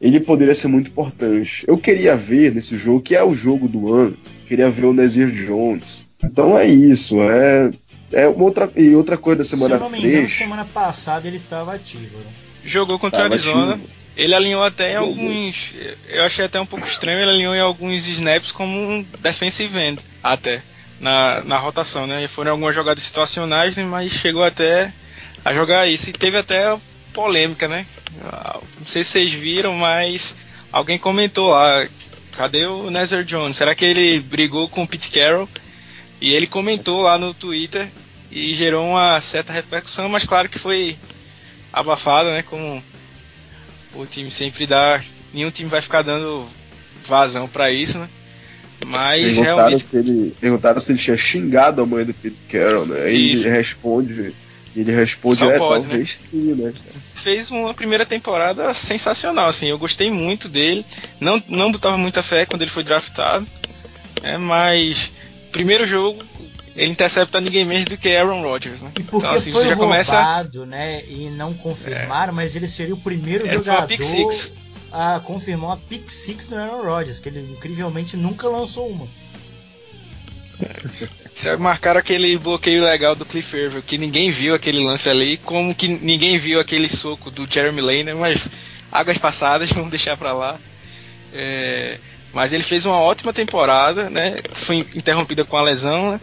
[0.00, 1.64] Ele poderia ser muito importante.
[1.66, 4.14] Eu queria ver nesse jogo, que é o jogo do ano,
[4.46, 6.04] queria ver o Nazir Jones.
[6.22, 7.72] Então é isso, é
[8.12, 10.32] É uma outra, e outra coisa da semana Se eu não me engano, 3.
[10.32, 12.18] semana passada ele estava ativo.
[12.18, 12.24] Né?
[12.64, 13.72] Jogou contra o Tava Arizona.
[13.74, 13.88] ativo.
[14.16, 15.74] Ele alinhou até em alguns.
[16.08, 20.00] Eu achei até um pouco estranho, ele alinhou em alguns snaps como um defensive end,
[20.22, 20.62] até.
[21.00, 22.24] Na, na rotação, né?
[22.24, 24.92] E foram algumas jogadas situacionais, né, mas chegou até
[25.44, 26.08] a jogar isso.
[26.08, 26.76] E teve até
[27.12, 27.84] polêmica, né?
[28.24, 30.36] Ah, Não sei se vocês viram, mas
[30.72, 31.86] alguém comentou lá.
[32.36, 33.56] Cadê o Nether Jones?
[33.56, 35.48] Será que ele brigou com o Pete Carroll?
[36.20, 37.88] E ele comentou lá no Twitter
[38.30, 40.96] e gerou uma certa repercussão, mas claro que foi
[41.72, 42.42] abafado, né?
[42.42, 42.82] Como
[43.94, 45.00] o time sempre dá.
[45.32, 46.46] Nenhum time vai ficar dando
[47.04, 48.08] vazão pra isso, né?
[48.86, 52.86] Mas Perguntaram realmente se, ele, perguntaram se ele tinha xingado a mãe do Pete Carroll,
[52.86, 53.02] né?
[53.02, 54.34] Aí ele responde.
[54.76, 56.72] Ele responde, Só é, pode, talvez sim, né?
[57.14, 60.84] fez uma primeira temporada sensacional, assim, eu gostei muito dele.
[61.20, 63.46] Não, não botava muita fé quando ele foi draftado,
[64.20, 64.36] né?
[64.36, 65.12] Mas
[65.52, 66.24] primeiro jogo
[66.76, 68.90] ele intercepta ninguém menos do que Aaron Rodgers, né?
[68.98, 70.16] E porque Então, assim, foi você já começa.
[70.16, 71.04] roubado, né?
[71.06, 73.86] E não confirmaram, mas ele seria o primeiro É, uma jogador
[74.92, 79.08] a confirmar uma pick six no Aaron Rodgers, que ele incrivelmente nunca lançou uma.
[81.34, 85.74] Você marcaram aquele bloqueio legal do Cliff Irving, que ninguém viu aquele lance ali, como
[85.74, 88.40] que ninguém viu aquele soco do Jeremy Lane, mas
[88.90, 90.60] águas passadas, vamos deixar pra lá.
[91.32, 91.98] É,
[92.32, 94.36] mas ele fez uma ótima temporada, né?
[94.52, 96.20] Foi interrompida com a lesão, né?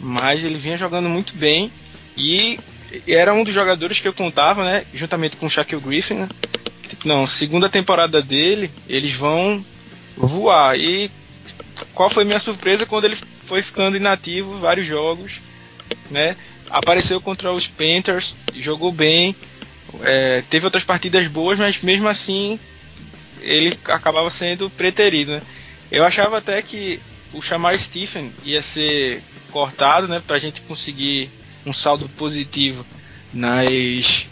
[0.00, 1.72] Mas ele vinha jogando muito bem
[2.16, 2.58] e
[3.06, 4.84] era um dos jogadores que eu contava, né?
[4.92, 6.28] Juntamente com o Shaquille Griffin, né?
[7.04, 9.64] Não, segunda temporada dele, eles vão
[10.16, 10.78] voar.
[10.78, 11.10] E
[11.94, 15.40] qual foi minha surpresa quando ele foi ficando inativo vários jogos,
[16.10, 16.36] né?
[16.70, 19.34] Apareceu contra os Panthers, jogou bem,
[20.02, 22.58] é, teve outras partidas boas, mas mesmo assim
[23.40, 25.42] ele acabava sendo preterido, né?
[25.90, 27.00] Eu achava até que
[27.32, 29.22] o chamar Stephen ia ser
[29.54, 30.20] cortado, né?
[30.26, 31.30] Pra gente conseguir
[31.64, 32.84] um saldo positivo
[33.32, 34.26] nas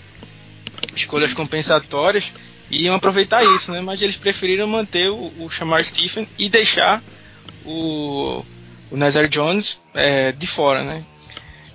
[0.96, 2.32] escolhas compensatórias
[2.68, 3.80] e iam aproveitar isso, né?
[3.80, 7.00] Mas eles preferiram manter o, o chamar Stephen e deixar
[7.64, 8.44] o,
[8.90, 11.04] o Nazar Jones é, de fora, né?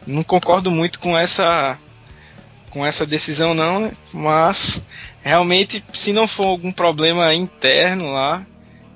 [0.06, 1.78] Não concordo muito com essa
[2.70, 3.92] com essa decisão não, né?
[4.12, 4.84] mas
[5.24, 8.46] realmente se não for algum problema interno lá,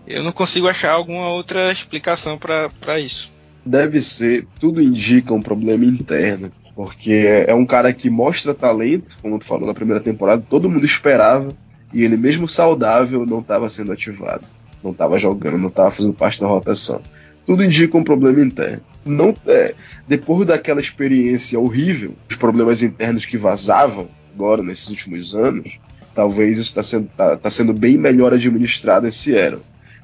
[0.05, 3.31] eu não consigo achar alguma outra explicação para isso.
[3.65, 6.51] Deve ser, tudo indica um problema interno.
[6.75, 10.85] Porque é um cara que mostra talento, como tu falou na primeira temporada, todo mundo
[10.85, 11.53] esperava,
[11.93, 14.45] e ele mesmo saudável não estava sendo ativado.
[14.83, 17.01] Não estava jogando, não estava fazendo parte da rotação.
[17.45, 18.81] Tudo indica um problema interno.
[19.05, 19.75] Não, é,
[20.07, 25.79] depois daquela experiência horrível, os problemas internos que vazavam agora nesses últimos anos,
[26.13, 29.61] talvez isso está sendo, tá, tá sendo bem melhor administrado esse ano.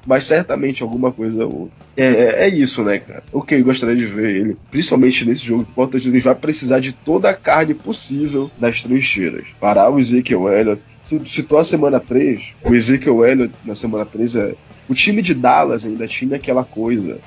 [0.08, 1.46] Mas certamente alguma coisa
[1.94, 3.22] é, é, é isso, né, cara?
[3.30, 7.28] Ok, eu gostaria de ver ele, principalmente nesse jogo importante, ele vai precisar de toda
[7.28, 9.48] a carne possível das trincheiras.
[9.60, 10.80] Parar o Ezekiel Elliott.
[11.02, 14.54] Se citou a semana 3, o Ezekiel Elliott na semana 3 é.
[14.88, 17.18] O time de Dallas ainda tinha aquela coisa.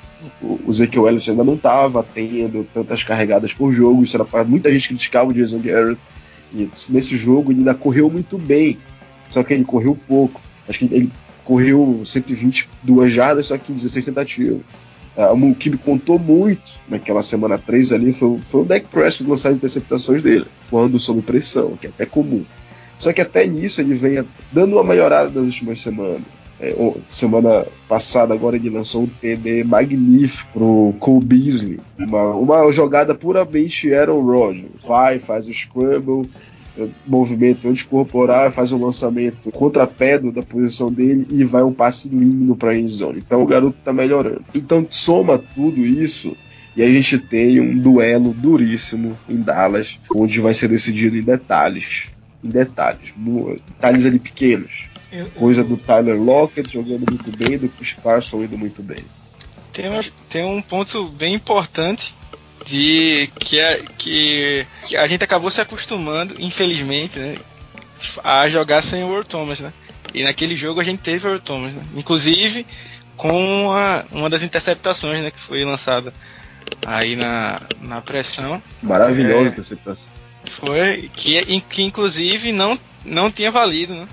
[0.41, 4.01] O, o Ezekiel Elliott ainda não estava tendo tantas carregadas por jogo.
[4.01, 6.01] Isso era para muita gente criticar o Jason Garrett.
[6.51, 8.79] E nesse jogo ele ainda correu muito bem.
[9.29, 10.41] Só que ele correu pouco.
[10.67, 11.11] Acho que ele
[11.51, 14.61] correu 122 jardas, só que em 16 tentativas.
[15.17, 19.29] Uh, o que me contou muito naquela semana 3 ali foi, foi o Dak Prescott
[19.29, 22.45] lançar as interceptações dele, quando sob pressão, que é até comum.
[22.97, 26.21] Só que até nisso ele vem dando uma melhorada nas últimas semanas.
[26.57, 26.73] É,
[27.05, 33.93] semana passada agora ele lançou um TD magnífico pro Cole Beasley, uma, uma jogada puramente
[33.93, 34.85] Aaron Rodgers.
[34.87, 36.29] Vai, faz o scramble,
[37.05, 42.71] movimento anticorporal, faz um lançamento contrapé da posição dele e vai um passe lindo para
[42.71, 43.19] a endzone.
[43.19, 44.43] Então o garoto está melhorando.
[44.53, 46.35] Então soma tudo isso
[46.75, 52.11] e a gente tem um duelo duríssimo em Dallas, onde vai ser decidido em detalhes,
[52.43, 53.13] em detalhes,
[53.67, 54.89] detalhes ali pequenos.
[55.35, 59.03] Coisa do Tyler Lockett jogando muito bem, do Chris Carson indo muito bem.
[59.73, 62.15] Tem, uma, tem um ponto bem importante
[62.65, 67.35] de que a, que, que a gente acabou se acostumando, infelizmente, né,
[68.23, 69.71] a jogar sem o Earl Thomas, né?
[70.13, 71.83] E naquele jogo a gente teve o Earl Thomas, né?
[71.95, 72.65] inclusive
[73.15, 76.13] com a, uma das interceptações, né, que foi lançada
[76.85, 78.61] aí na, na pressão.
[78.81, 80.07] Maravilhosa é, interceptação.
[80.45, 84.07] Foi que, que inclusive não não tinha valido, né?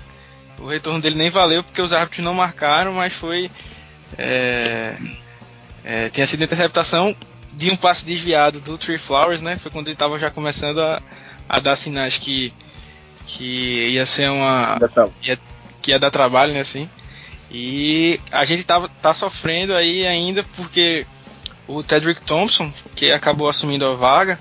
[0.57, 3.49] O retorno dele nem valeu porque os árbitros não marcaram, mas foi
[4.17, 4.95] é,
[5.83, 7.15] é, tinha sido interceptação
[7.53, 9.57] de um passe desviado do Tree Flowers, né?
[9.57, 11.01] Foi quando ele estava já começando a,
[11.47, 12.53] a, dar sinais que,
[13.25, 14.77] que ia ser uma.
[15.23, 15.39] Ia,
[15.81, 16.59] que ia dar trabalho, né?
[16.59, 16.89] Assim.
[17.51, 21.05] E a gente tava, tá sofrendo aí ainda porque
[21.67, 24.39] o Tedrick Thompson, que acabou assumindo a vaga,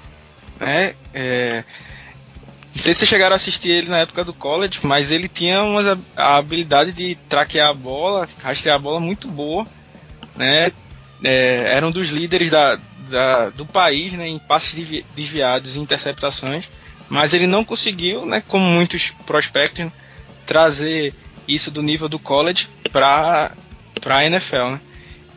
[0.60, 0.94] né?
[1.14, 1.64] É,
[2.74, 5.62] não sei se vocês chegaram a assistir ele na época do college, mas ele tinha
[5.62, 9.66] umas, a habilidade de traquear a bola, rastrear a bola muito boa,
[10.36, 10.70] né?
[11.24, 16.68] É, era um dos líderes da, da, do país né, em passes desviados e interceptações,
[17.08, 19.90] mas ele não conseguiu, né, como muitos prospectos,
[20.46, 21.14] trazer
[21.46, 23.52] isso do nível do college para
[24.06, 24.56] a NFL.
[24.56, 24.80] Né?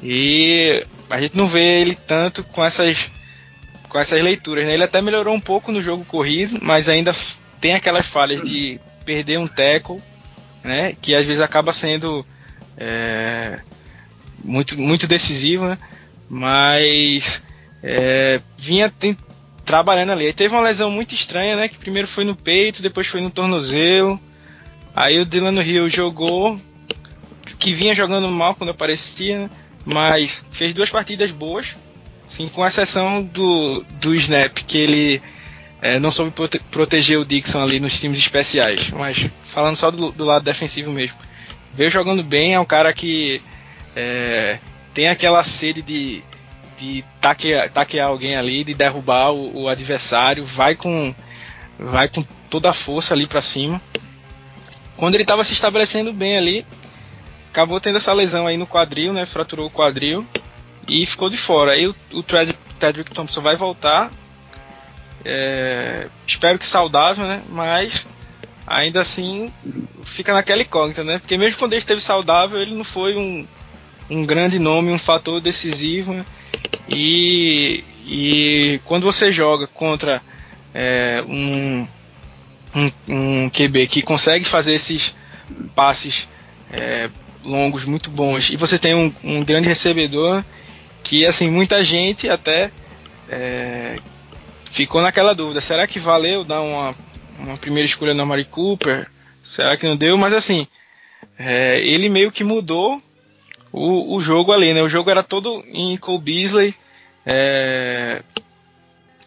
[0.03, 3.12] E a gente não vê ele tanto com essas
[3.88, 4.65] com essas leituras.
[4.65, 4.73] Né?
[4.73, 7.13] Ele até melhorou um pouco no jogo corrido, mas ainda
[7.60, 10.01] tem aquelas falhas de perder um tackle,
[10.63, 10.95] né?
[11.01, 12.25] que às vezes acaba sendo
[12.77, 13.60] é,
[14.43, 15.77] muito, muito decisivo, né?
[16.29, 17.43] mas
[17.83, 19.17] é, vinha tem,
[19.65, 20.25] trabalhando ali.
[20.25, 21.67] Aí teve uma lesão muito estranha, né?
[21.67, 24.19] Que primeiro foi no peito, depois foi no tornozelo.
[24.95, 26.59] Aí o Dylan Hill jogou,
[27.57, 29.49] que vinha jogando mal quando aparecia, né?
[29.85, 31.75] mas fez duas partidas boas,
[32.25, 35.21] sim, com exceção do, do snap, que ele
[35.81, 38.89] é, não soube prote proteger o Dixon ali nos times especiais.
[38.91, 41.17] Mas falando só do, do lado defensivo mesmo.
[41.73, 43.41] Veio jogando bem, é um cara que
[43.95, 44.59] é,
[44.93, 46.21] tem aquela sede de,
[46.81, 51.13] de taquear, taquear alguém ali, de derrubar o, o, adversário, vai com,
[51.77, 53.79] vai com toda a força ali para cima.
[54.97, 56.65] Quando ele estava se estabelecendo bem ali,
[57.51, 59.27] acabou tendo essa lesão aí no quadril, né?
[59.27, 60.25] Fraturou o quadril
[60.87, 61.73] e ficou de fora.
[61.73, 64.11] Aí o, o Tedrick Thompson vai voltar.
[65.23, 67.43] É, espero que saudável, né?
[67.47, 68.07] Mas
[68.65, 69.53] ainda assim
[70.03, 71.19] fica naquela incógnita, né?
[71.19, 73.45] Porque mesmo quando ele esteve saudável, ele não foi um,
[74.09, 76.13] um grande nome, um fator decisivo.
[76.13, 76.25] Né?
[76.89, 80.21] E, e quando você joga contra
[80.74, 81.88] é, um,
[82.76, 85.13] um, um, QB que consegue fazer esses
[85.76, 86.28] passes
[86.71, 87.10] é,
[87.43, 90.43] longos muito bons e você tem um, um, grande recebedor
[91.04, 92.71] que assim muita gente até
[93.30, 93.97] é,
[94.69, 96.95] ficou naquela dúvida será que valeu dar uma,
[97.39, 99.08] uma primeira escolha no Mari Cooper?
[99.43, 100.17] Será que não deu?
[100.17, 100.67] Mas assim
[101.38, 103.02] é, ele meio que mudou
[103.71, 104.81] o, o jogo ali, né?
[104.81, 106.75] O jogo era todo em Cole Beasley,
[107.25, 108.23] é,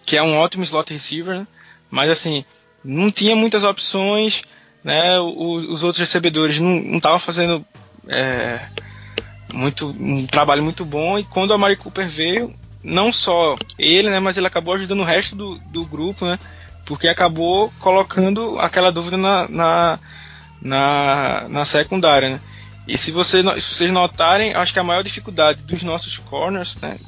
[0.05, 1.47] que é um ótimo slot receiver, né?
[1.91, 2.45] mas assim,
[2.85, 4.43] não tinha muitas opções,
[4.83, 5.19] né?
[5.19, 7.65] O, os outros recebedores não estavam fazendo
[8.09, 8.61] é,
[9.53, 14.21] muito, um trabalho muito bom, e quando a Mari Cooper veio, não só ele, né?
[14.21, 16.39] Mas ele acabou ajudando o resto do, do grupo, né?
[16.85, 19.99] Porque acabou colocando aquela dúvida na, na,
[20.61, 22.41] na, na secundária, né?
[22.87, 26.99] E se, você, se vocês notarem, acho que a maior dificuldade dos nossos corners, né?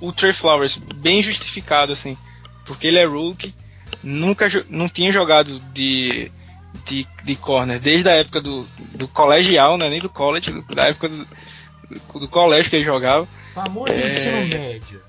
[0.00, 2.16] O Trey Flowers, bem justificado, assim.
[2.64, 3.54] Porque ele é rookie,
[4.02, 6.30] nunca não tinha jogado de,
[6.84, 9.88] de, de corner desde a época do, do colegial, né?
[9.88, 11.26] Nem do college, da época do,
[12.20, 13.26] do colégio que ele jogava.
[13.52, 15.02] Famoso é, ensino médio.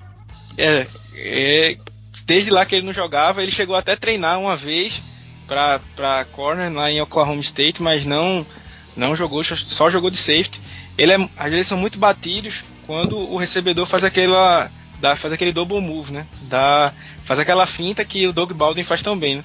[0.58, 1.78] É, é,
[2.26, 5.02] desde lá que ele não jogava, ele chegou até a treinar uma vez
[5.48, 8.46] para pra corner lá em Oklahoma State, mas não
[8.95, 10.62] não jogou, só jogou de safety.
[10.97, 15.51] Ele é, às vezes são muito batidos quando o recebedor faz aquela dá, faz aquele
[15.51, 16.25] double move, né?
[16.43, 19.43] Dá, faz aquela finta que o Doug Baldwin faz tão bem, né?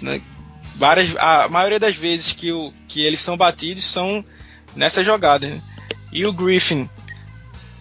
[0.00, 0.22] né?
[0.76, 4.22] Várias, a maioria das vezes que, o, que eles são batidos são
[4.74, 5.46] nessa jogada.
[5.46, 5.60] Né?
[6.12, 6.88] E o Griffin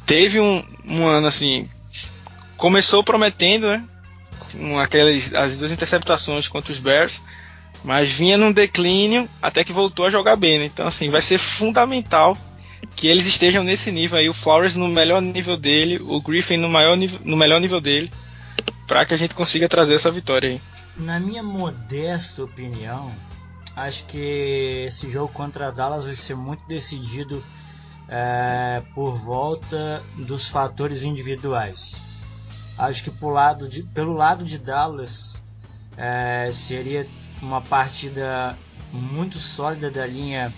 [0.05, 1.69] teve um, um ano assim,
[2.55, 3.84] começou prometendo, né?
[4.51, 7.21] Com aquelas as duas interceptações contra os Bears
[7.86, 10.65] mas vinha num declínio até que voltou a jogar bem, né?
[10.65, 12.36] Então, assim, vai ser fundamental
[12.95, 16.67] que eles estejam nesse nível aí, o Flowers no melhor nível dele, o Griffin no,
[16.67, 18.12] maior no melhor nível dele,
[18.88, 20.62] para que a gente consiga trazer essa vitória aí.
[20.98, 23.12] Na minha modesta opinião,
[23.76, 27.43] acho que esse jogo contra a Dallas vai ser muito decidido
[28.10, 32.04] é, por volta dos fatores individuais.
[32.78, 35.41] Acho que lado de, pelo lado de Dallas
[35.98, 37.08] é, seria
[37.41, 38.58] uma partida
[38.91, 40.54] muito sólida da linha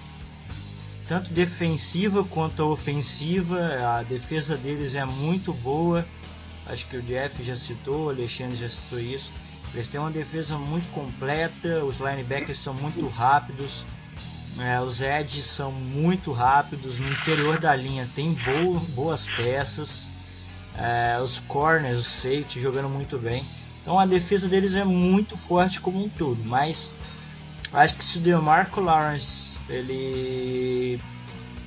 [1.07, 3.57] tanto defensiva quanto ofensiva.
[3.97, 6.05] A defesa deles é muito boa.
[6.65, 9.31] Acho que o Jeff já citou, o Alexandre já citou isso.
[9.73, 13.85] Eles têm uma defesa muito completa, os linebackers são muito rápidos,
[14.59, 16.99] é, os edges são muito rápidos.
[16.99, 18.35] No interior da linha tem
[18.95, 20.09] boas peças,
[20.77, 23.43] é, os corners, os safety jogando muito bem.
[23.87, 26.93] Então a defesa deles é muito forte como um todo, mas
[27.71, 31.01] acho que se o DeMarco Lawrence ele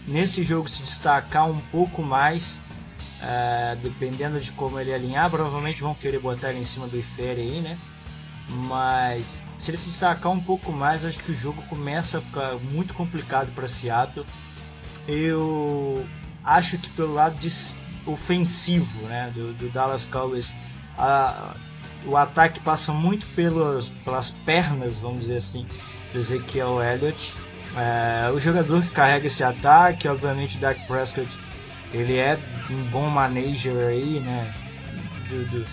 [0.06, 2.60] nesse jogo se destacar um pouco mais,
[3.22, 7.40] uh, dependendo de como ele alinhar, provavelmente vão querer botar ele em cima do Ifere
[7.40, 7.78] aí, né?
[8.50, 12.56] Mas se ele se destacar um pouco mais, acho que o jogo começa a ficar
[12.56, 14.26] muito complicado para Seattle.
[15.08, 16.06] Eu
[16.44, 17.48] acho que pelo lado de
[18.04, 20.54] ofensivo, né, do, do Dallas Cowboys,
[20.98, 21.54] a
[22.06, 25.66] o ataque passa muito pelas, pelas pernas, vamos dizer assim,
[26.12, 27.36] do Ezekiel Elliott.
[27.76, 31.38] É, o jogador que carrega esse ataque, obviamente o Dak Prescott,
[31.92, 32.38] ele é
[32.70, 34.54] um bom manager aí, né?
[35.28, 35.66] Do, do,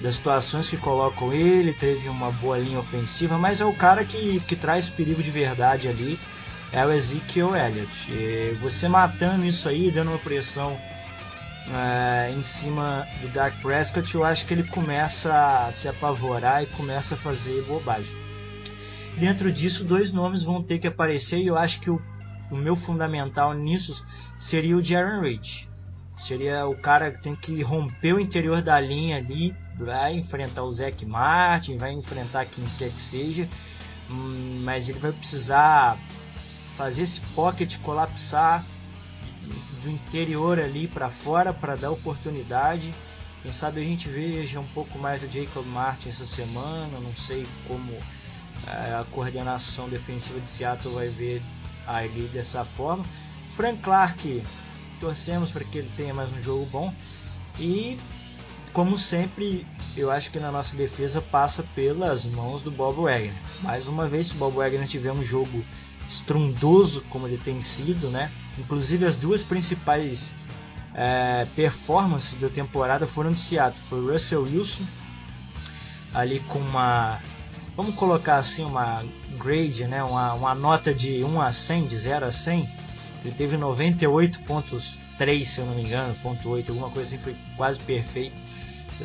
[0.00, 4.40] das situações que colocam ele, teve uma boa linha ofensiva, mas é o cara que,
[4.40, 6.18] que traz perigo de verdade ali,
[6.72, 8.10] é o Ezekiel Elliott.
[8.10, 10.78] E você matando isso aí, dando uma pressão
[11.70, 16.66] é, em cima do Dak Prescott, eu acho que ele começa a se apavorar e
[16.66, 18.16] começa a fazer bobagem.
[19.18, 22.00] Dentro disso, dois nomes vão ter que aparecer e eu acho que o,
[22.50, 24.06] o meu fundamental nisso
[24.38, 25.68] seria o Jaron Reed.
[26.14, 30.72] Seria o cara que tem que romper o interior da linha ali, vai enfrentar o
[30.72, 33.48] Zac Martin, vai enfrentar quem quer que seja,
[34.10, 35.98] hum, mas ele vai precisar
[36.76, 38.64] fazer esse pocket colapsar
[39.86, 42.92] do interior ali para fora para dar oportunidade.
[43.42, 46.98] Quem sabe a gente veja um pouco mais do Jacob Martin essa semana.
[47.00, 47.92] Não sei como
[48.66, 51.40] é, a coordenação defensiva de Seattle vai ver
[51.86, 53.04] ali dessa forma.
[53.54, 54.42] Frank Clark,
[55.00, 56.92] torcemos para que ele tenha mais um jogo bom.
[57.58, 57.98] E
[58.72, 59.64] como sempre,
[59.96, 63.32] eu acho que na nossa defesa passa pelas mãos do Bob Wagner.
[63.62, 65.64] Mais uma vez, se o Bob Wagner tiver um jogo
[66.08, 68.30] estrondoso como ele tem sido, né?
[68.58, 70.34] Inclusive as duas principais
[70.94, 73.82] é, performances da temporada foram de Seattle.
[73.88, 74.84] Foi Russell Wilson
[76.14, 77.20] ali com uma,
[77.76, 79.04] vamos colocar assim uma
[79.38, 80.02] grade, né?
[80.02, 82.68] Uma, uma nota de 1 a 100, de 0 a 100.
[83.24, 87.78] Ele teve 98.3, se eu não me engano, ponto 8, alguma coisa assim, foi quase
[87.80, 88.36] perfeito.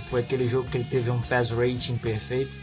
[0.10, 2.58] Foi aquele jogo que ele teve um pass rating perfeito.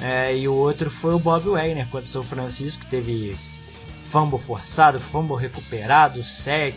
[0.00, 3.36] É, e o outro foi o Bob Wagner contra o São Francisco, teve
[4.12, 6.76] fumble forçado, fumble recuperado, sec,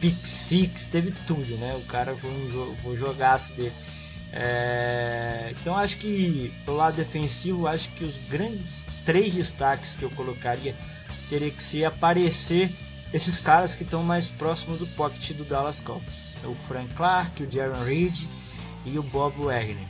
[0.00, 1.76] pick six, teve tudo, né?
[1.76, 3.72] O cara foi um, um jogaço dele.
[4.32, 10.10] É, então acho que pelo lado defensivo, acho que os grandes três destaques que eu
[10.10, 10.74] colocaria
[11.28, 12.70] teria que ser aparecer
[13.12, 16.36] esses caras que estão mais próximos do pocket do Dallas Cowboys.
[16.42, 18.16] É o Frank Clark, o Jaron Reed
[18.86, 19.86] e o Bob Wagner.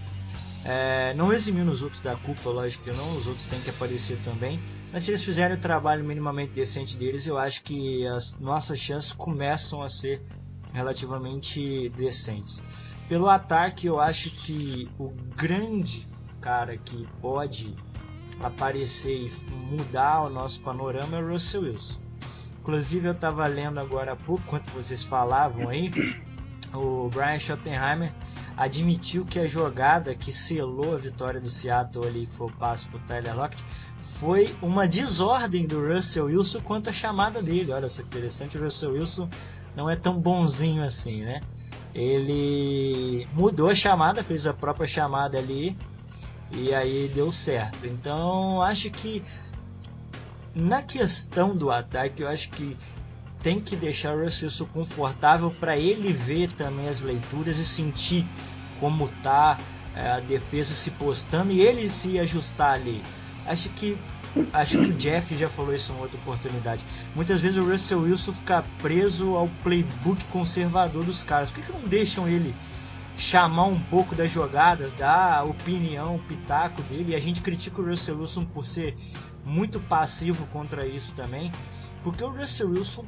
[0.65, 4.19] É, não eximindo os outros da culpa, lógico que não, os outros têm que aparecer
[4.25, 4.59] também.
[4.93, 9.13] Mas se eles fizerem o trabalho minimamente decente deles, eu acho que as nossas chances
[9.13, 10.21] começam a ser
[10.73, 12.63] relativamente decentes.
[13.09, 16.09] Pelo ataque, eu acho que o grande
[16.41, 17.75] cara que pode
[18.41, 22.01] aparecer e mudar o nosso panorama é o Russell Wilson.
[22.61, 25.91] Inclusive, eu estava lendo agora há pouco, enquanto vocês falavam aí,
[26.75, 28.13] o Brian Schottenheimer
[28.61, 32.87] admitiu que a jogada que selou a vitória do Seattle ali, que foi o passe
[32.89, 33.65] para o Tyler Lockett,
[34.19, 37.73] foi uma desordem do Russell Wilson quanto à chamada dele.
[37.73, 39.31] Olha só que interessante, o Russell Wilson
[39.75, 41.41] não é tão bonzinho assim, né?
[41.95, 45.75] Ele mudou a chamada, fez a própria chamada ali
[46.53, 47.87] e aí deu certo.
[47.87, 49.23] Então acho que
[50.55, 52.77] na questão do ataque, eu acho que
[53.43, 58.27] tem que deixar o Russell confortável para ele ver também as leituras e sentir
[58.79, 59.59] como tá
[59.95, 63.03] é, a defesa se postando e ele se ajustar ali.
[63.47, 63.99] Acho que
[64.53, 66.87] acho que o Jeff já falou isso em outra oportunidade.
[67.15, 71.51] Muitas vezes o Russell Wilson fica preso ao playbook conservador dos caras.
[71.51, 72.55] Por que, que não deixam ele
[73.17, 77.13] chamar um pouco das jogadas, dar a opinião, pitaco dele?
[77.13, 78.97] E a gente critica o Russell Wilson por ser
[79.45, 81.51] muito passivo contra isso também,
[82.05, 83.05] porque o Russell Wilson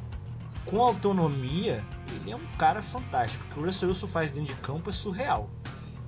[0.66, 3.44] com autonomia, ele é um cara fantástico.
[3.50, 5.50] O que o Russell Wilson faz dentro de campo é surreal.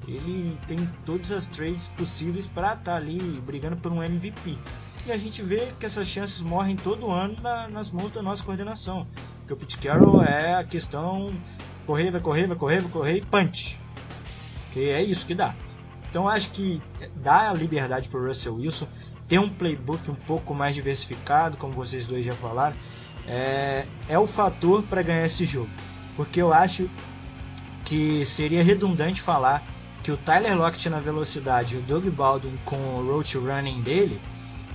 [0.06, 4.58] Ele tem todas as trades possíveis para estar tá ali brigando por um MVP.
[5.06, 8.42] E a gente vê que essas chances morrem todo ano na, nas mãos da nossa
[8.42, 9.06] coordenação.
[9.38, 11.34] Porque o Pete Carroll é a questão
[11.86, 13.78] correr, vai correr, vai correr, vai correr e punch.
[14.72, 15.54] Que é isso que dá.
[16.08, 16.80] Então acho que
[17.16, 18.86] dá a liberdade para o Russell Wilson
[19.26, 22.76] ter um playbook um pouco mais diversificado, como vocês dois já falaram
[23.26, 25.70] é, é o fator para ganhar esse jogo.
[26.16, 26.88] Porque eu acho
[27.84, 29.62] que seria redundante falar
[30.02, 34.20] que o Tyler Lockett na velocidade e o Doug Baldwin com o road running dele,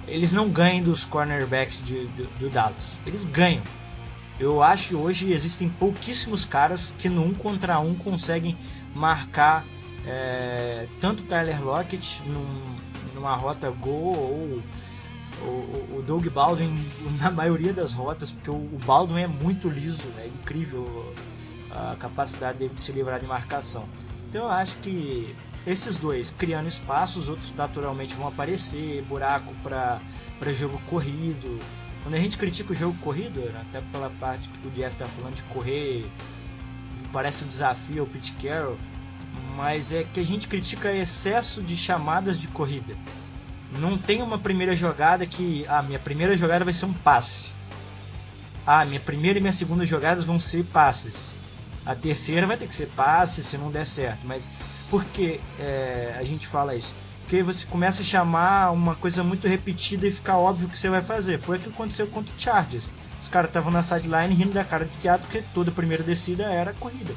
[0.07, 2.99] eles não ganham dos cornerbacks de, do, do Dallas.
[3.05, 3.61] Eles ganham.
[4.39, 8.57] Eu acho que hoje existem pouquíssimos caras que no um contra um conseguem
[8.95, 9.65] marcar
[10.07, 12.77] é, tanto Tyler Lockett num,
[13.13, 14.63] numa rota gol ou
[15.41, 16.85] o, o Doug Baldwin
[17.19, 21.13] na maioria das rotas, porque o, o Baldwin é muito liso, é incrível
[21.71, 23.87] a capacidade dele de se livrar de marcação.
[24.27, 25.35] Então eu acho que
[25.65, 30.01] esses dois criando espaço, os outros naturalmente vão aparecer, buraco para
[30.53, 31.59] jogo corrido.
[32.03, 35.35] Quando a gente critica o jogo corrido, até pela parte que o Jeff está falando
[35.35, 36.09] de correr,
[37.11, 38.77] parece um desafio ao Pete Carroll.
[39.55, 42.95] mas é que a gente critica excesso de chamadas de corrida.
[43.71, 47.53] Não tem uma primeira jogada que, ah, minha primeira jogada vai ser um passe.
[48.65, 51.35] Ah, minha primeira e minha segunda jogadas vão ser passes.
[51.85, 54.25] A terceira vai ter que ser passe se não der certo.
[54.25, 54.49] Mas
[54.89, 56.93] por que é, a gente fala isso?
[57.21, 61.01] Porque você começa a chamar uma coisa muito repetida e fica óbvio que você vai
[61.01, 61.39] fazer.
[61.39, 62.91] Foi o que aconteceu contra o Chargers.
[63.21, 66.73] Os caras estavam na sideline rindo da cara de Seattle porque toda primeira descida era
[66.73, 67.13] corrida.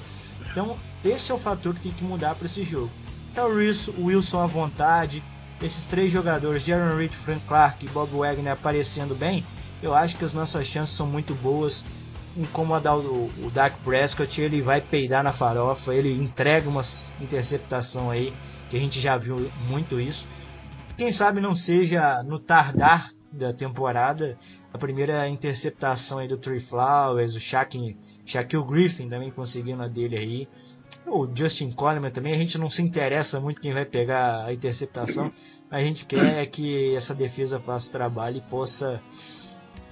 [0.50, 2.90] Então, esse é o fator que tem que mudar para esse jogo.
[3.30, 5.22] Então, o Wilson à vontade,
[5.62, 9.44] esses três jogadores, Jaron Reed, Frank Clark e Bob Wagner aparecendo bem,
[9.82, 11.84] eu acho que as nossas chances são muito boas.
[12.36, 16.80] Incomodar o, o Dak Prescott, ele vai peidar na farofa, ele entrega uma
[17.20, 18.32] interceptação aí,
[18.70, 20.26] que a gente já viu muito isso.
[20.96, 24.36] Quem sabe não seja no tardar da temporada
[24.72, 27.96] a primeira interceptação aí do Trey Flowers, o Shaquille
[28.66, 30.48] Griffin também conseguindo a dele aí.
[31.06, 35.32] O Justin Coleman também, a gente não se interessa muito quem vai pegar a interceptação.
[35.70, 39.02] A gente quer que essa defesa faça o trabalho e possa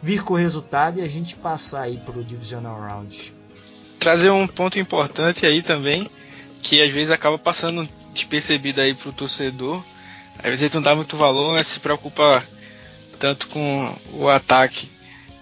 [0.02, 3.34] vir com o resultado e a gente passar aí para o Divisional Round.
[3.98, 6.08] Trazer um ponto importante aí também,
[6.62, 9.82] que às vezes acaba passando despercebido aí pro torcedor.
[10.38, 11.62] Às vezes ele não dá muito valor, né?
[11.62, 12.42] se preocupa
[13.18, 14.88] tanto com o ataque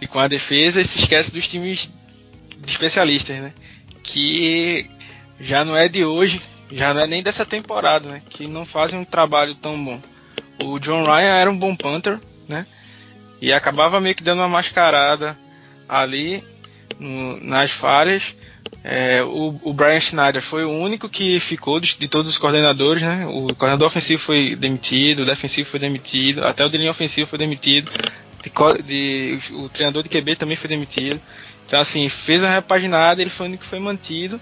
[0.01, 1.89] e com a defesa, e se esquece dos times
[2.59, 3.53] de especialistas, né?
[4.03, 4.91] Que
[5.41, 6.41] já não é de hoje,
[6.73, 8.23] já não é nem dessa temporada, né?
[8.29, 10.01] Que não fazem um trabalho tão bom.
[10.63, 12.19] O John Ryan era um bom punter,
[12.49, 12.67] né?
[13.41, 15.39] E acabava meio que dando uma mascarada
[15.89, 16.43] ali
[16.99, 18.35] no, nas falhas.
[18.83, 23.03] É, o, o, Brian Schneider foi o único que ficou de, de, todos os coordenadores,
[23.03, 23.27] né?
[23.27, 27.91] O coordenador ofensivo foi demitido, o defensivo foi demitido, até o de ofensivo foi demitido,
[28.43, 31.21] de, de, o treinador de QB também foi demitido.
[31.67, 34.41] Então, assim, fez uma repaginada, ele foi o único que foi mantido,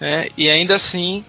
[0.00, 0.28] né?
[0.36, 1.24] E ainda assim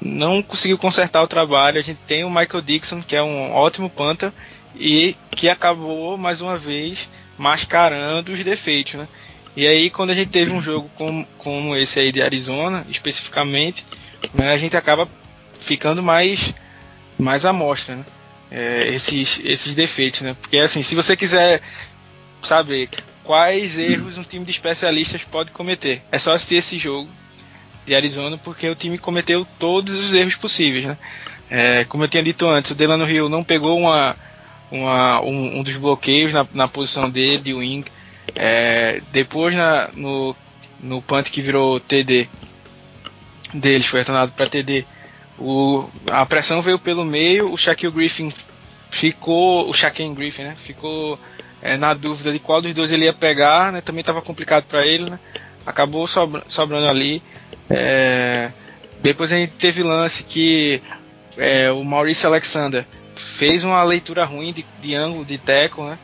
[0.00, 1.78] não conseguiu consertar o trabalho.
[1.78, 4.32] A gente tem o Michael Dixon, que é um ótimo punter,
[4.74, 9.08] e que acabou mais uma vez mascarando os defeitos, né?
[9.56, 13.84] E aí quando a gente teve um jogo como, como esse aí de Arizona, especificamente,
[14.34, 15.08] né, a gente acaba
[15.58, 16.54] ficando mais
[17.18, 18.04] mais à mostra, né?
[18.50, 20.36] É, esses esses defeitos, né?
[20.40, 21.60] Porque assim, se você quiser
[22.42, 22.88] saber
[23.24, 27.08] quais erros um time de especialistas pode cometer, é só assistir esse jogo
[27.88, 30.98] de Arizona, porque o time cometeu todos os erros possíveis, né?
[31.50, 34.14] É, como eu tinha dito antes, o Delano Hill não pegou uma
[34.70, 37.84] uma, um, um, dos bloqueios na, na, posição dele, de wing.
[38.34, 40.36] É, depois na, no,
[40.80, 42.28] no punt que virou TD
[43.54, 44.84] deles, foi retornado para TD.
[45.38, 48.32] O, a pressão veio pelo meio, o Shaquille Griffin
[48.90, 51.18] ficou, o Shaquille Griffin, né, ficou
[51.62, 54.84] é, na dúvida de qual dos dois ele ia pegar, né, também estava complicado para
[54.84, 55.18] ele, né,
[55.64, 57.22] acabou sobra, sobrando ali.
[57.70, 58.50] É,
[59.00, 60.82] depois a gente teve lance que
[61.36, 62.84] é, o Maurício Alexander
[63.14, 65.98] fez uma leitura ruim de, de ângulo de teco, né?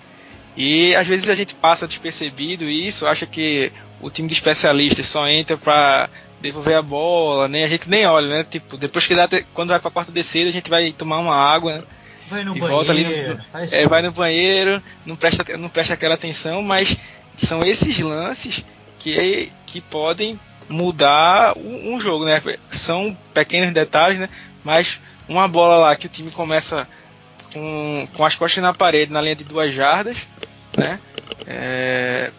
[0.57, 5.27] E às vezes a gente passa despercebido isso, acha que o time de especialistas só
[5.29, 6.09] entra para
[6.41, 7.65] devolver a bola, né?
[7.65, 8.47] A gente nem olha, né?
[8.49, 11.35] Tipo, depois que dá, quando vai para a quarta descida, a gente vai tomar uma
[11.35, 11.83] água, né?
[12.29, 13.41] Vai no e banheiro, volta ali no,
[13.73, 16.97] é, vai no banheiro, não presta, não presta aquela atenção, mas
[17.37, 18.65] são esses lances
[18.99, 20.39] que, que podem
[20.69, 22.41] mudar um, um jogo, né?
[22.69, 24.29] São pequenos detalhes, né?
[24.62, 26.89] Mas uma bola lá que o time começa
[27.53, 30.17] com, com as costas na parede, na linha de duas jardas,
[30.77, 30.99] né?
[31.47, 32.31] É,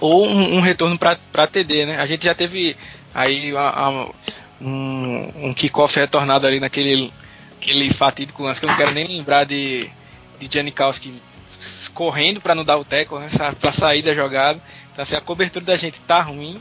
[0.00, 2.00] ou um, um retorno para TD, né?
[2.00, 2.76] A gente já teve
[3.14, 3.90] aí a, a,
[4.60, 7.12] um, um kickoff retornado ali naquele
[7.60, 9.90] aquele fatídico lance que eu não quero nem lembrar de,
[10.38, 11.14] de Janikowski
[11.94, 13.26] correndo para não dar o teco, né?
[13.58, 14.60] para sair da jogada.
[14.92, 16.60] Então assim, a cobertura da gente tá ruim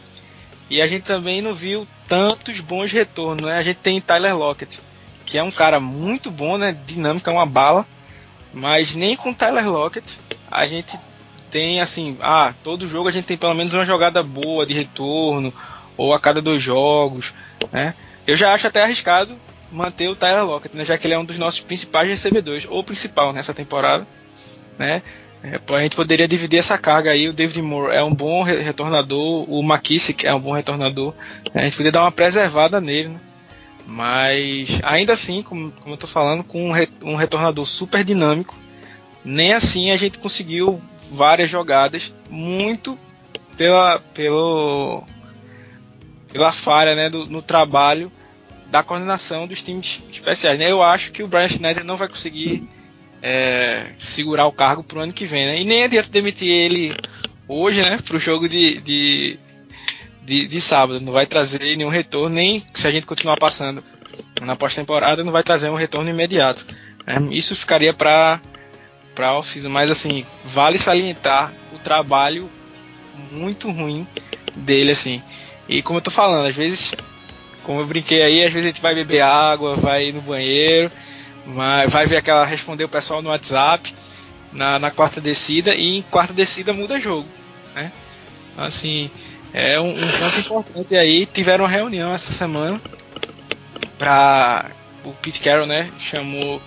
[0.69, 3.57] e a gente também não viu tantos bons retornos, né?
[3.57, 4.79] A gente tem Tyler Lockett,
[5.25, 6.75] que é um cara muito bom, né?
[6.85, 7.85] Dinâmica, uma bala.
[8.53, 10.97] Mas nem com Tyler Lockett a gente
[11.49, 15.53] tem assim, ah, todo jogo a gente tem pelo menos uma jogada boa de retorno,
[15.97, 17.33] ou a cada dois jogos,
[17.71, 17.93] né?
[18.25, 19.37] Eu já acho até arriscado
[19.71, 20.85] manter o Tyler Lockett, né?
[20.85, 24.07] Já que ele é um dos nossos principais recebedores, ou principal nessa temporada,
[24.77, 25.01] né?
[25.43, 27.27] É, a gente poderia dividir essa carga aí.
[27.27, 31.13] O David Moore é um bom retornador, o McKissick é um bom retornador.
[31.53, 33.19] A gente poderia dar uma preservada nele, né?
[33.85, 38.55] Mas ainda assim, como, como eu tô falando, com um, re, um retornador super dinâmico,
[39.25, 40.81] nem assim a gente conseguiu
[41.11, 42.97] várias jogadas, muito
[43.57, 45.03] pela, pelo,
[46.31, 48.09] pela falha né, do, no trabalho
[48.71, 50.57] da coordenação dos times especiais.
[50.57, 50.71] Né?
[50.71, 52.67] Eu acho que o Brian Schneider não vai conseguir
[53.23, 55.45] é, segurar o cargo pro ano que vem.
[55.45, 55.61] Né?
[55.61, 56.93] E nem adianta demitir ele
[57.47, 59.39] hoje né, para o jogo de, de,
[60.21, 60.99] de, de sábado.
[60.99, 63.81] Não vai trazer nenhum retorno, nem se a gente continuar passando
[64.41, 66.67] na pós-temporada, não vai trazer um retorno imediato.
[67.07, 68.41] É, isso ficaria para
[69.15, 72.49] para off mas assim, vale salientar o trabalho
[73.31, 74.07] muito ruim
[74.55, 75.21] dele, assim.
[75.69, 76.91] E como eu tô falando, às vezes,
[77.63, 80.91] como eu brinquei aí, às vezes a gente vai beber água, vai no banheiro,
[81.45, 83.93] vai, ver aquela responder o pessoal no WhatsApp
[84.51, 87.27] na, na quarta descida e em quarta descida muda jogo,
[87.75, 87.91] né?
[88.57, 89.09] Assim,
[89.53, 91.25] é um, um ponto importante aí.
[91.25, 92.79] Tiveram uma reunião essa semana
[93.97, 94.65] para
[95.03, 95.89] o Pete Carroll, né?
[95.99, 96.61] Chamou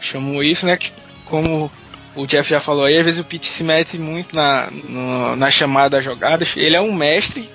[0.00, 0.76] chamou isso, né?
[0.76, 0.92] Que,
[1.26, 1.70] como
[2.14, 5.50] o Jeff já falou aí, às vezes o Pete se mete muito na, no, na
[5.50, 6.56] chamada das jogadas.
[6.56, 7.48] Ele é um mestre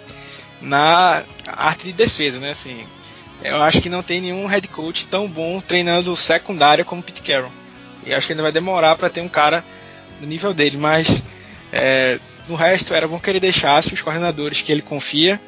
[0.61, 2.51] na arte de defesa, né?
[2.51, 2.85] Assim,
[3.43, 7.51] eu acho que não tem nenhum head coach tão bom treinando secundária como Pete Carroll.
[8.05, 9.63] E acho que ainda vai demorar para ter um cara
[10.19, 11.21] do nível dele, mas
[11.71, 15.39] é, no resto era bom que ele deixasse os coordenadores que ele confia,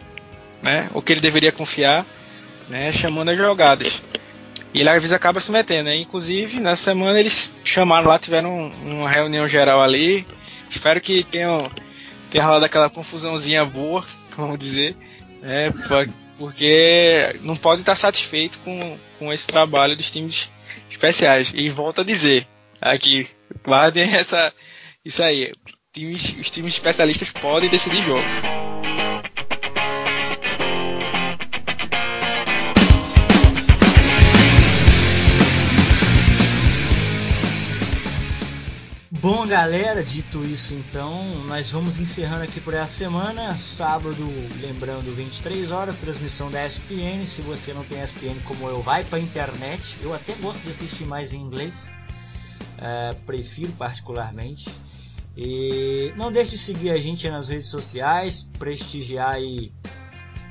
[0.61, 0.89] né?
[0.93, 2.05] Ou que ele deveria confiar,
[2.67, 2.91] né?
[2.91, 4.01] Chamando as jogadas.
[4.73, 5.95] E ele às vezes acaba se metendo, né?
[5.95, 10.27] Inclusive, nessa semana eles chamaram lá, tiveram uma reunião geral ali.
[10.69, 11.71] Espero que tenham,
[12.29, 14.05] tenha rolado aquela confusãozinha boa,
[14.37, 14.95] vamos dizer.
[15.41, 15.71] Né?
[16.39, 20.49] Porque não pode estar satisfeito com, com esse trabalho dos times
[20.89, 21.51] especiais.
[21.53, 22.47] E volto a dizer,
[22.79, 23.27] aqui,
[23.63, 24.53] guardem essa,
[25.03, 25.53] isso aí.
[25.91, 28.23] Times, os times especialistas podem decidir jogo.
[39.49, 43.57] Galera, dito isso então, nós vamos encerrando aqui por essa semana.
[43.57, 44.15] Sábado,
[44.61, 47.25] lembrando, 23 horas, transmissão da ESPN.
[47.25, 49.97] Se você não tem ESPN como eu, vai para internet.
[50.03, 51.91] Eu até gosto de assistir mais em inglês,
[52.77, 54.69] é, prefiro particularmente.
[55.35, 59.71] E não deixe de seguir a gente nas redes sociais, prestigiar aí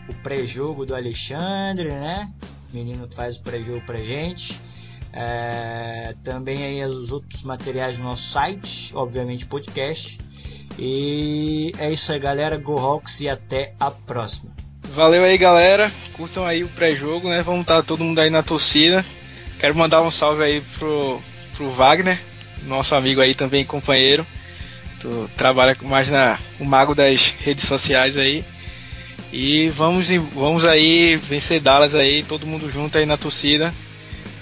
[0.08, 2.28] o pré-jogo do Alexandre, né?
[2.72, 4.60] O menino faz o pré-jogo pra gente.
[5.20, 10.16] É, também aí os outros materiais no nosso site, obviamente podcast.
[10.78, 12.56] E é isso aí, galera.
[12.56, 14.52] Go Hawks e até a próxima.
[14.84, 15.90] Valeu aí, galera.
[16.12, 17.42] Curtam aí o pré-jogo, né?
[17.42, 19.04] Vamos estar todo mundo aí na torcida.
[19.58, 21.20] Quero mandar um salve aí pro,
[21.56, 22.16] pro Wagner,
[22.62, 24.24] nosso amigo aí também, companheiro.
[25.00, 28.44] Tu trabalha mais na o mago das redes sociais aí.
[29.32, 33.74] E vamos, vamos aí vencer Dallas aí, todo mundo junto aí na torcida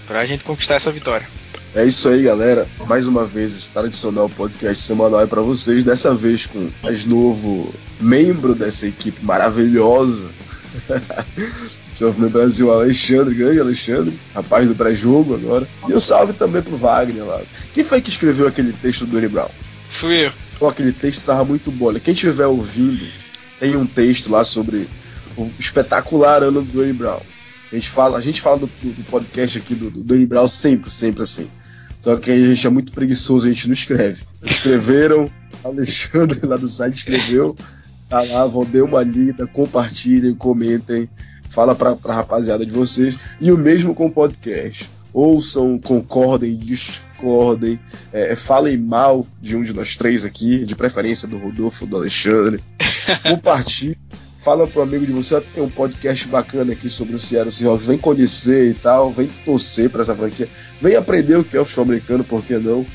[0.07, 1.27] pra gente conquistar essa vitória.
[1.75, 2.67] É isso aí, galera.
[2.87, 5.85] Mais uma vez, esse tradicional podcast semanal é para vocês.
[5.85, 10.29] Dessa vez com mais novo membro dessa equipe maravilhosa.
[11.99, 15.67] Jovem Brasil, Alexandre, grande Alexandre, rapaz do pré-jogo agora.
[15.89, 17.41] E um salve também pro Wagner lá.
[17.73, 19.49] Quem foi que escreveu aquele texto do Dory Brown?
[19.89, 20.33] Fui eu.
[20.59, 21.93] Pô, aquele texto tava muito bom.
[21.95, 23.07] Quem estiver ouvindo,
[23.59, 24.87] tem um texto lá sobre
[25.37, 27.21] o espetacular ano do Dory Brown.
[27.71, 30.91] A gente fala, a gente fala do, do podcast aqui do, do Danny Brown sempre,
[30.91, 31.49] sempre assim.
[32.01, 34.23] Só que a gente é muito preguiçoso, a gente não escreve.
[34.43, 35.31] Escreveram,
[35.65, 37.57] Alexandre lá do site escreveu.
[38.09, 41.09] Tá lá, vão dar uma lida, compartilhem, comentem,
[41.49, 43.19] fala pra, pra rapaziada de vocês.
[43.41, 44.89] E o mesmo com o podcast.
[45.13, 47.81] Ouçam, concordem, discordem,
[48.13, 52.63] é, falem mal de um de nós três aqui, de preferência do Rodolfo, do Alexandre.
[53.25, 53.97] Compartilhem
[54.47, 57.99] fala pro amigo de você, tem um podcast bacana aqui sobre o Seattle Seahawks, vem
[57.99, 60.49] conhecer e tal, vem torcer para essa franquia,
[60.81, 62.87] vem aprender o que é o futebol americano, por que não?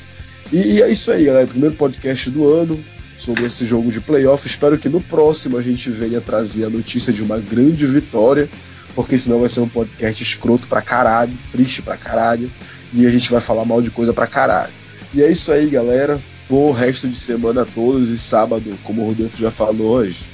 [0.50, 2.82] E, e, é isso aí, galera, primeiro podcast do ano
[3.18, 4.46] sobre esse jogo de playoff.
[4.46, 8.48] Espero que no próximo a gente venha trazer a notícia de uma grande vitória,
[8.94, 12.50] porque senão vai ser um podcast escroto pra caralho, triste pra caralho,
[12.94, 14.72] e a gente vai falar mal de coisa pra caralho.
[15.12, 16.18] E é isso aí, galera.
[16.48, 20.24] Bom resto de semana a todos e sábado, como o Rodolfo já falou hoje,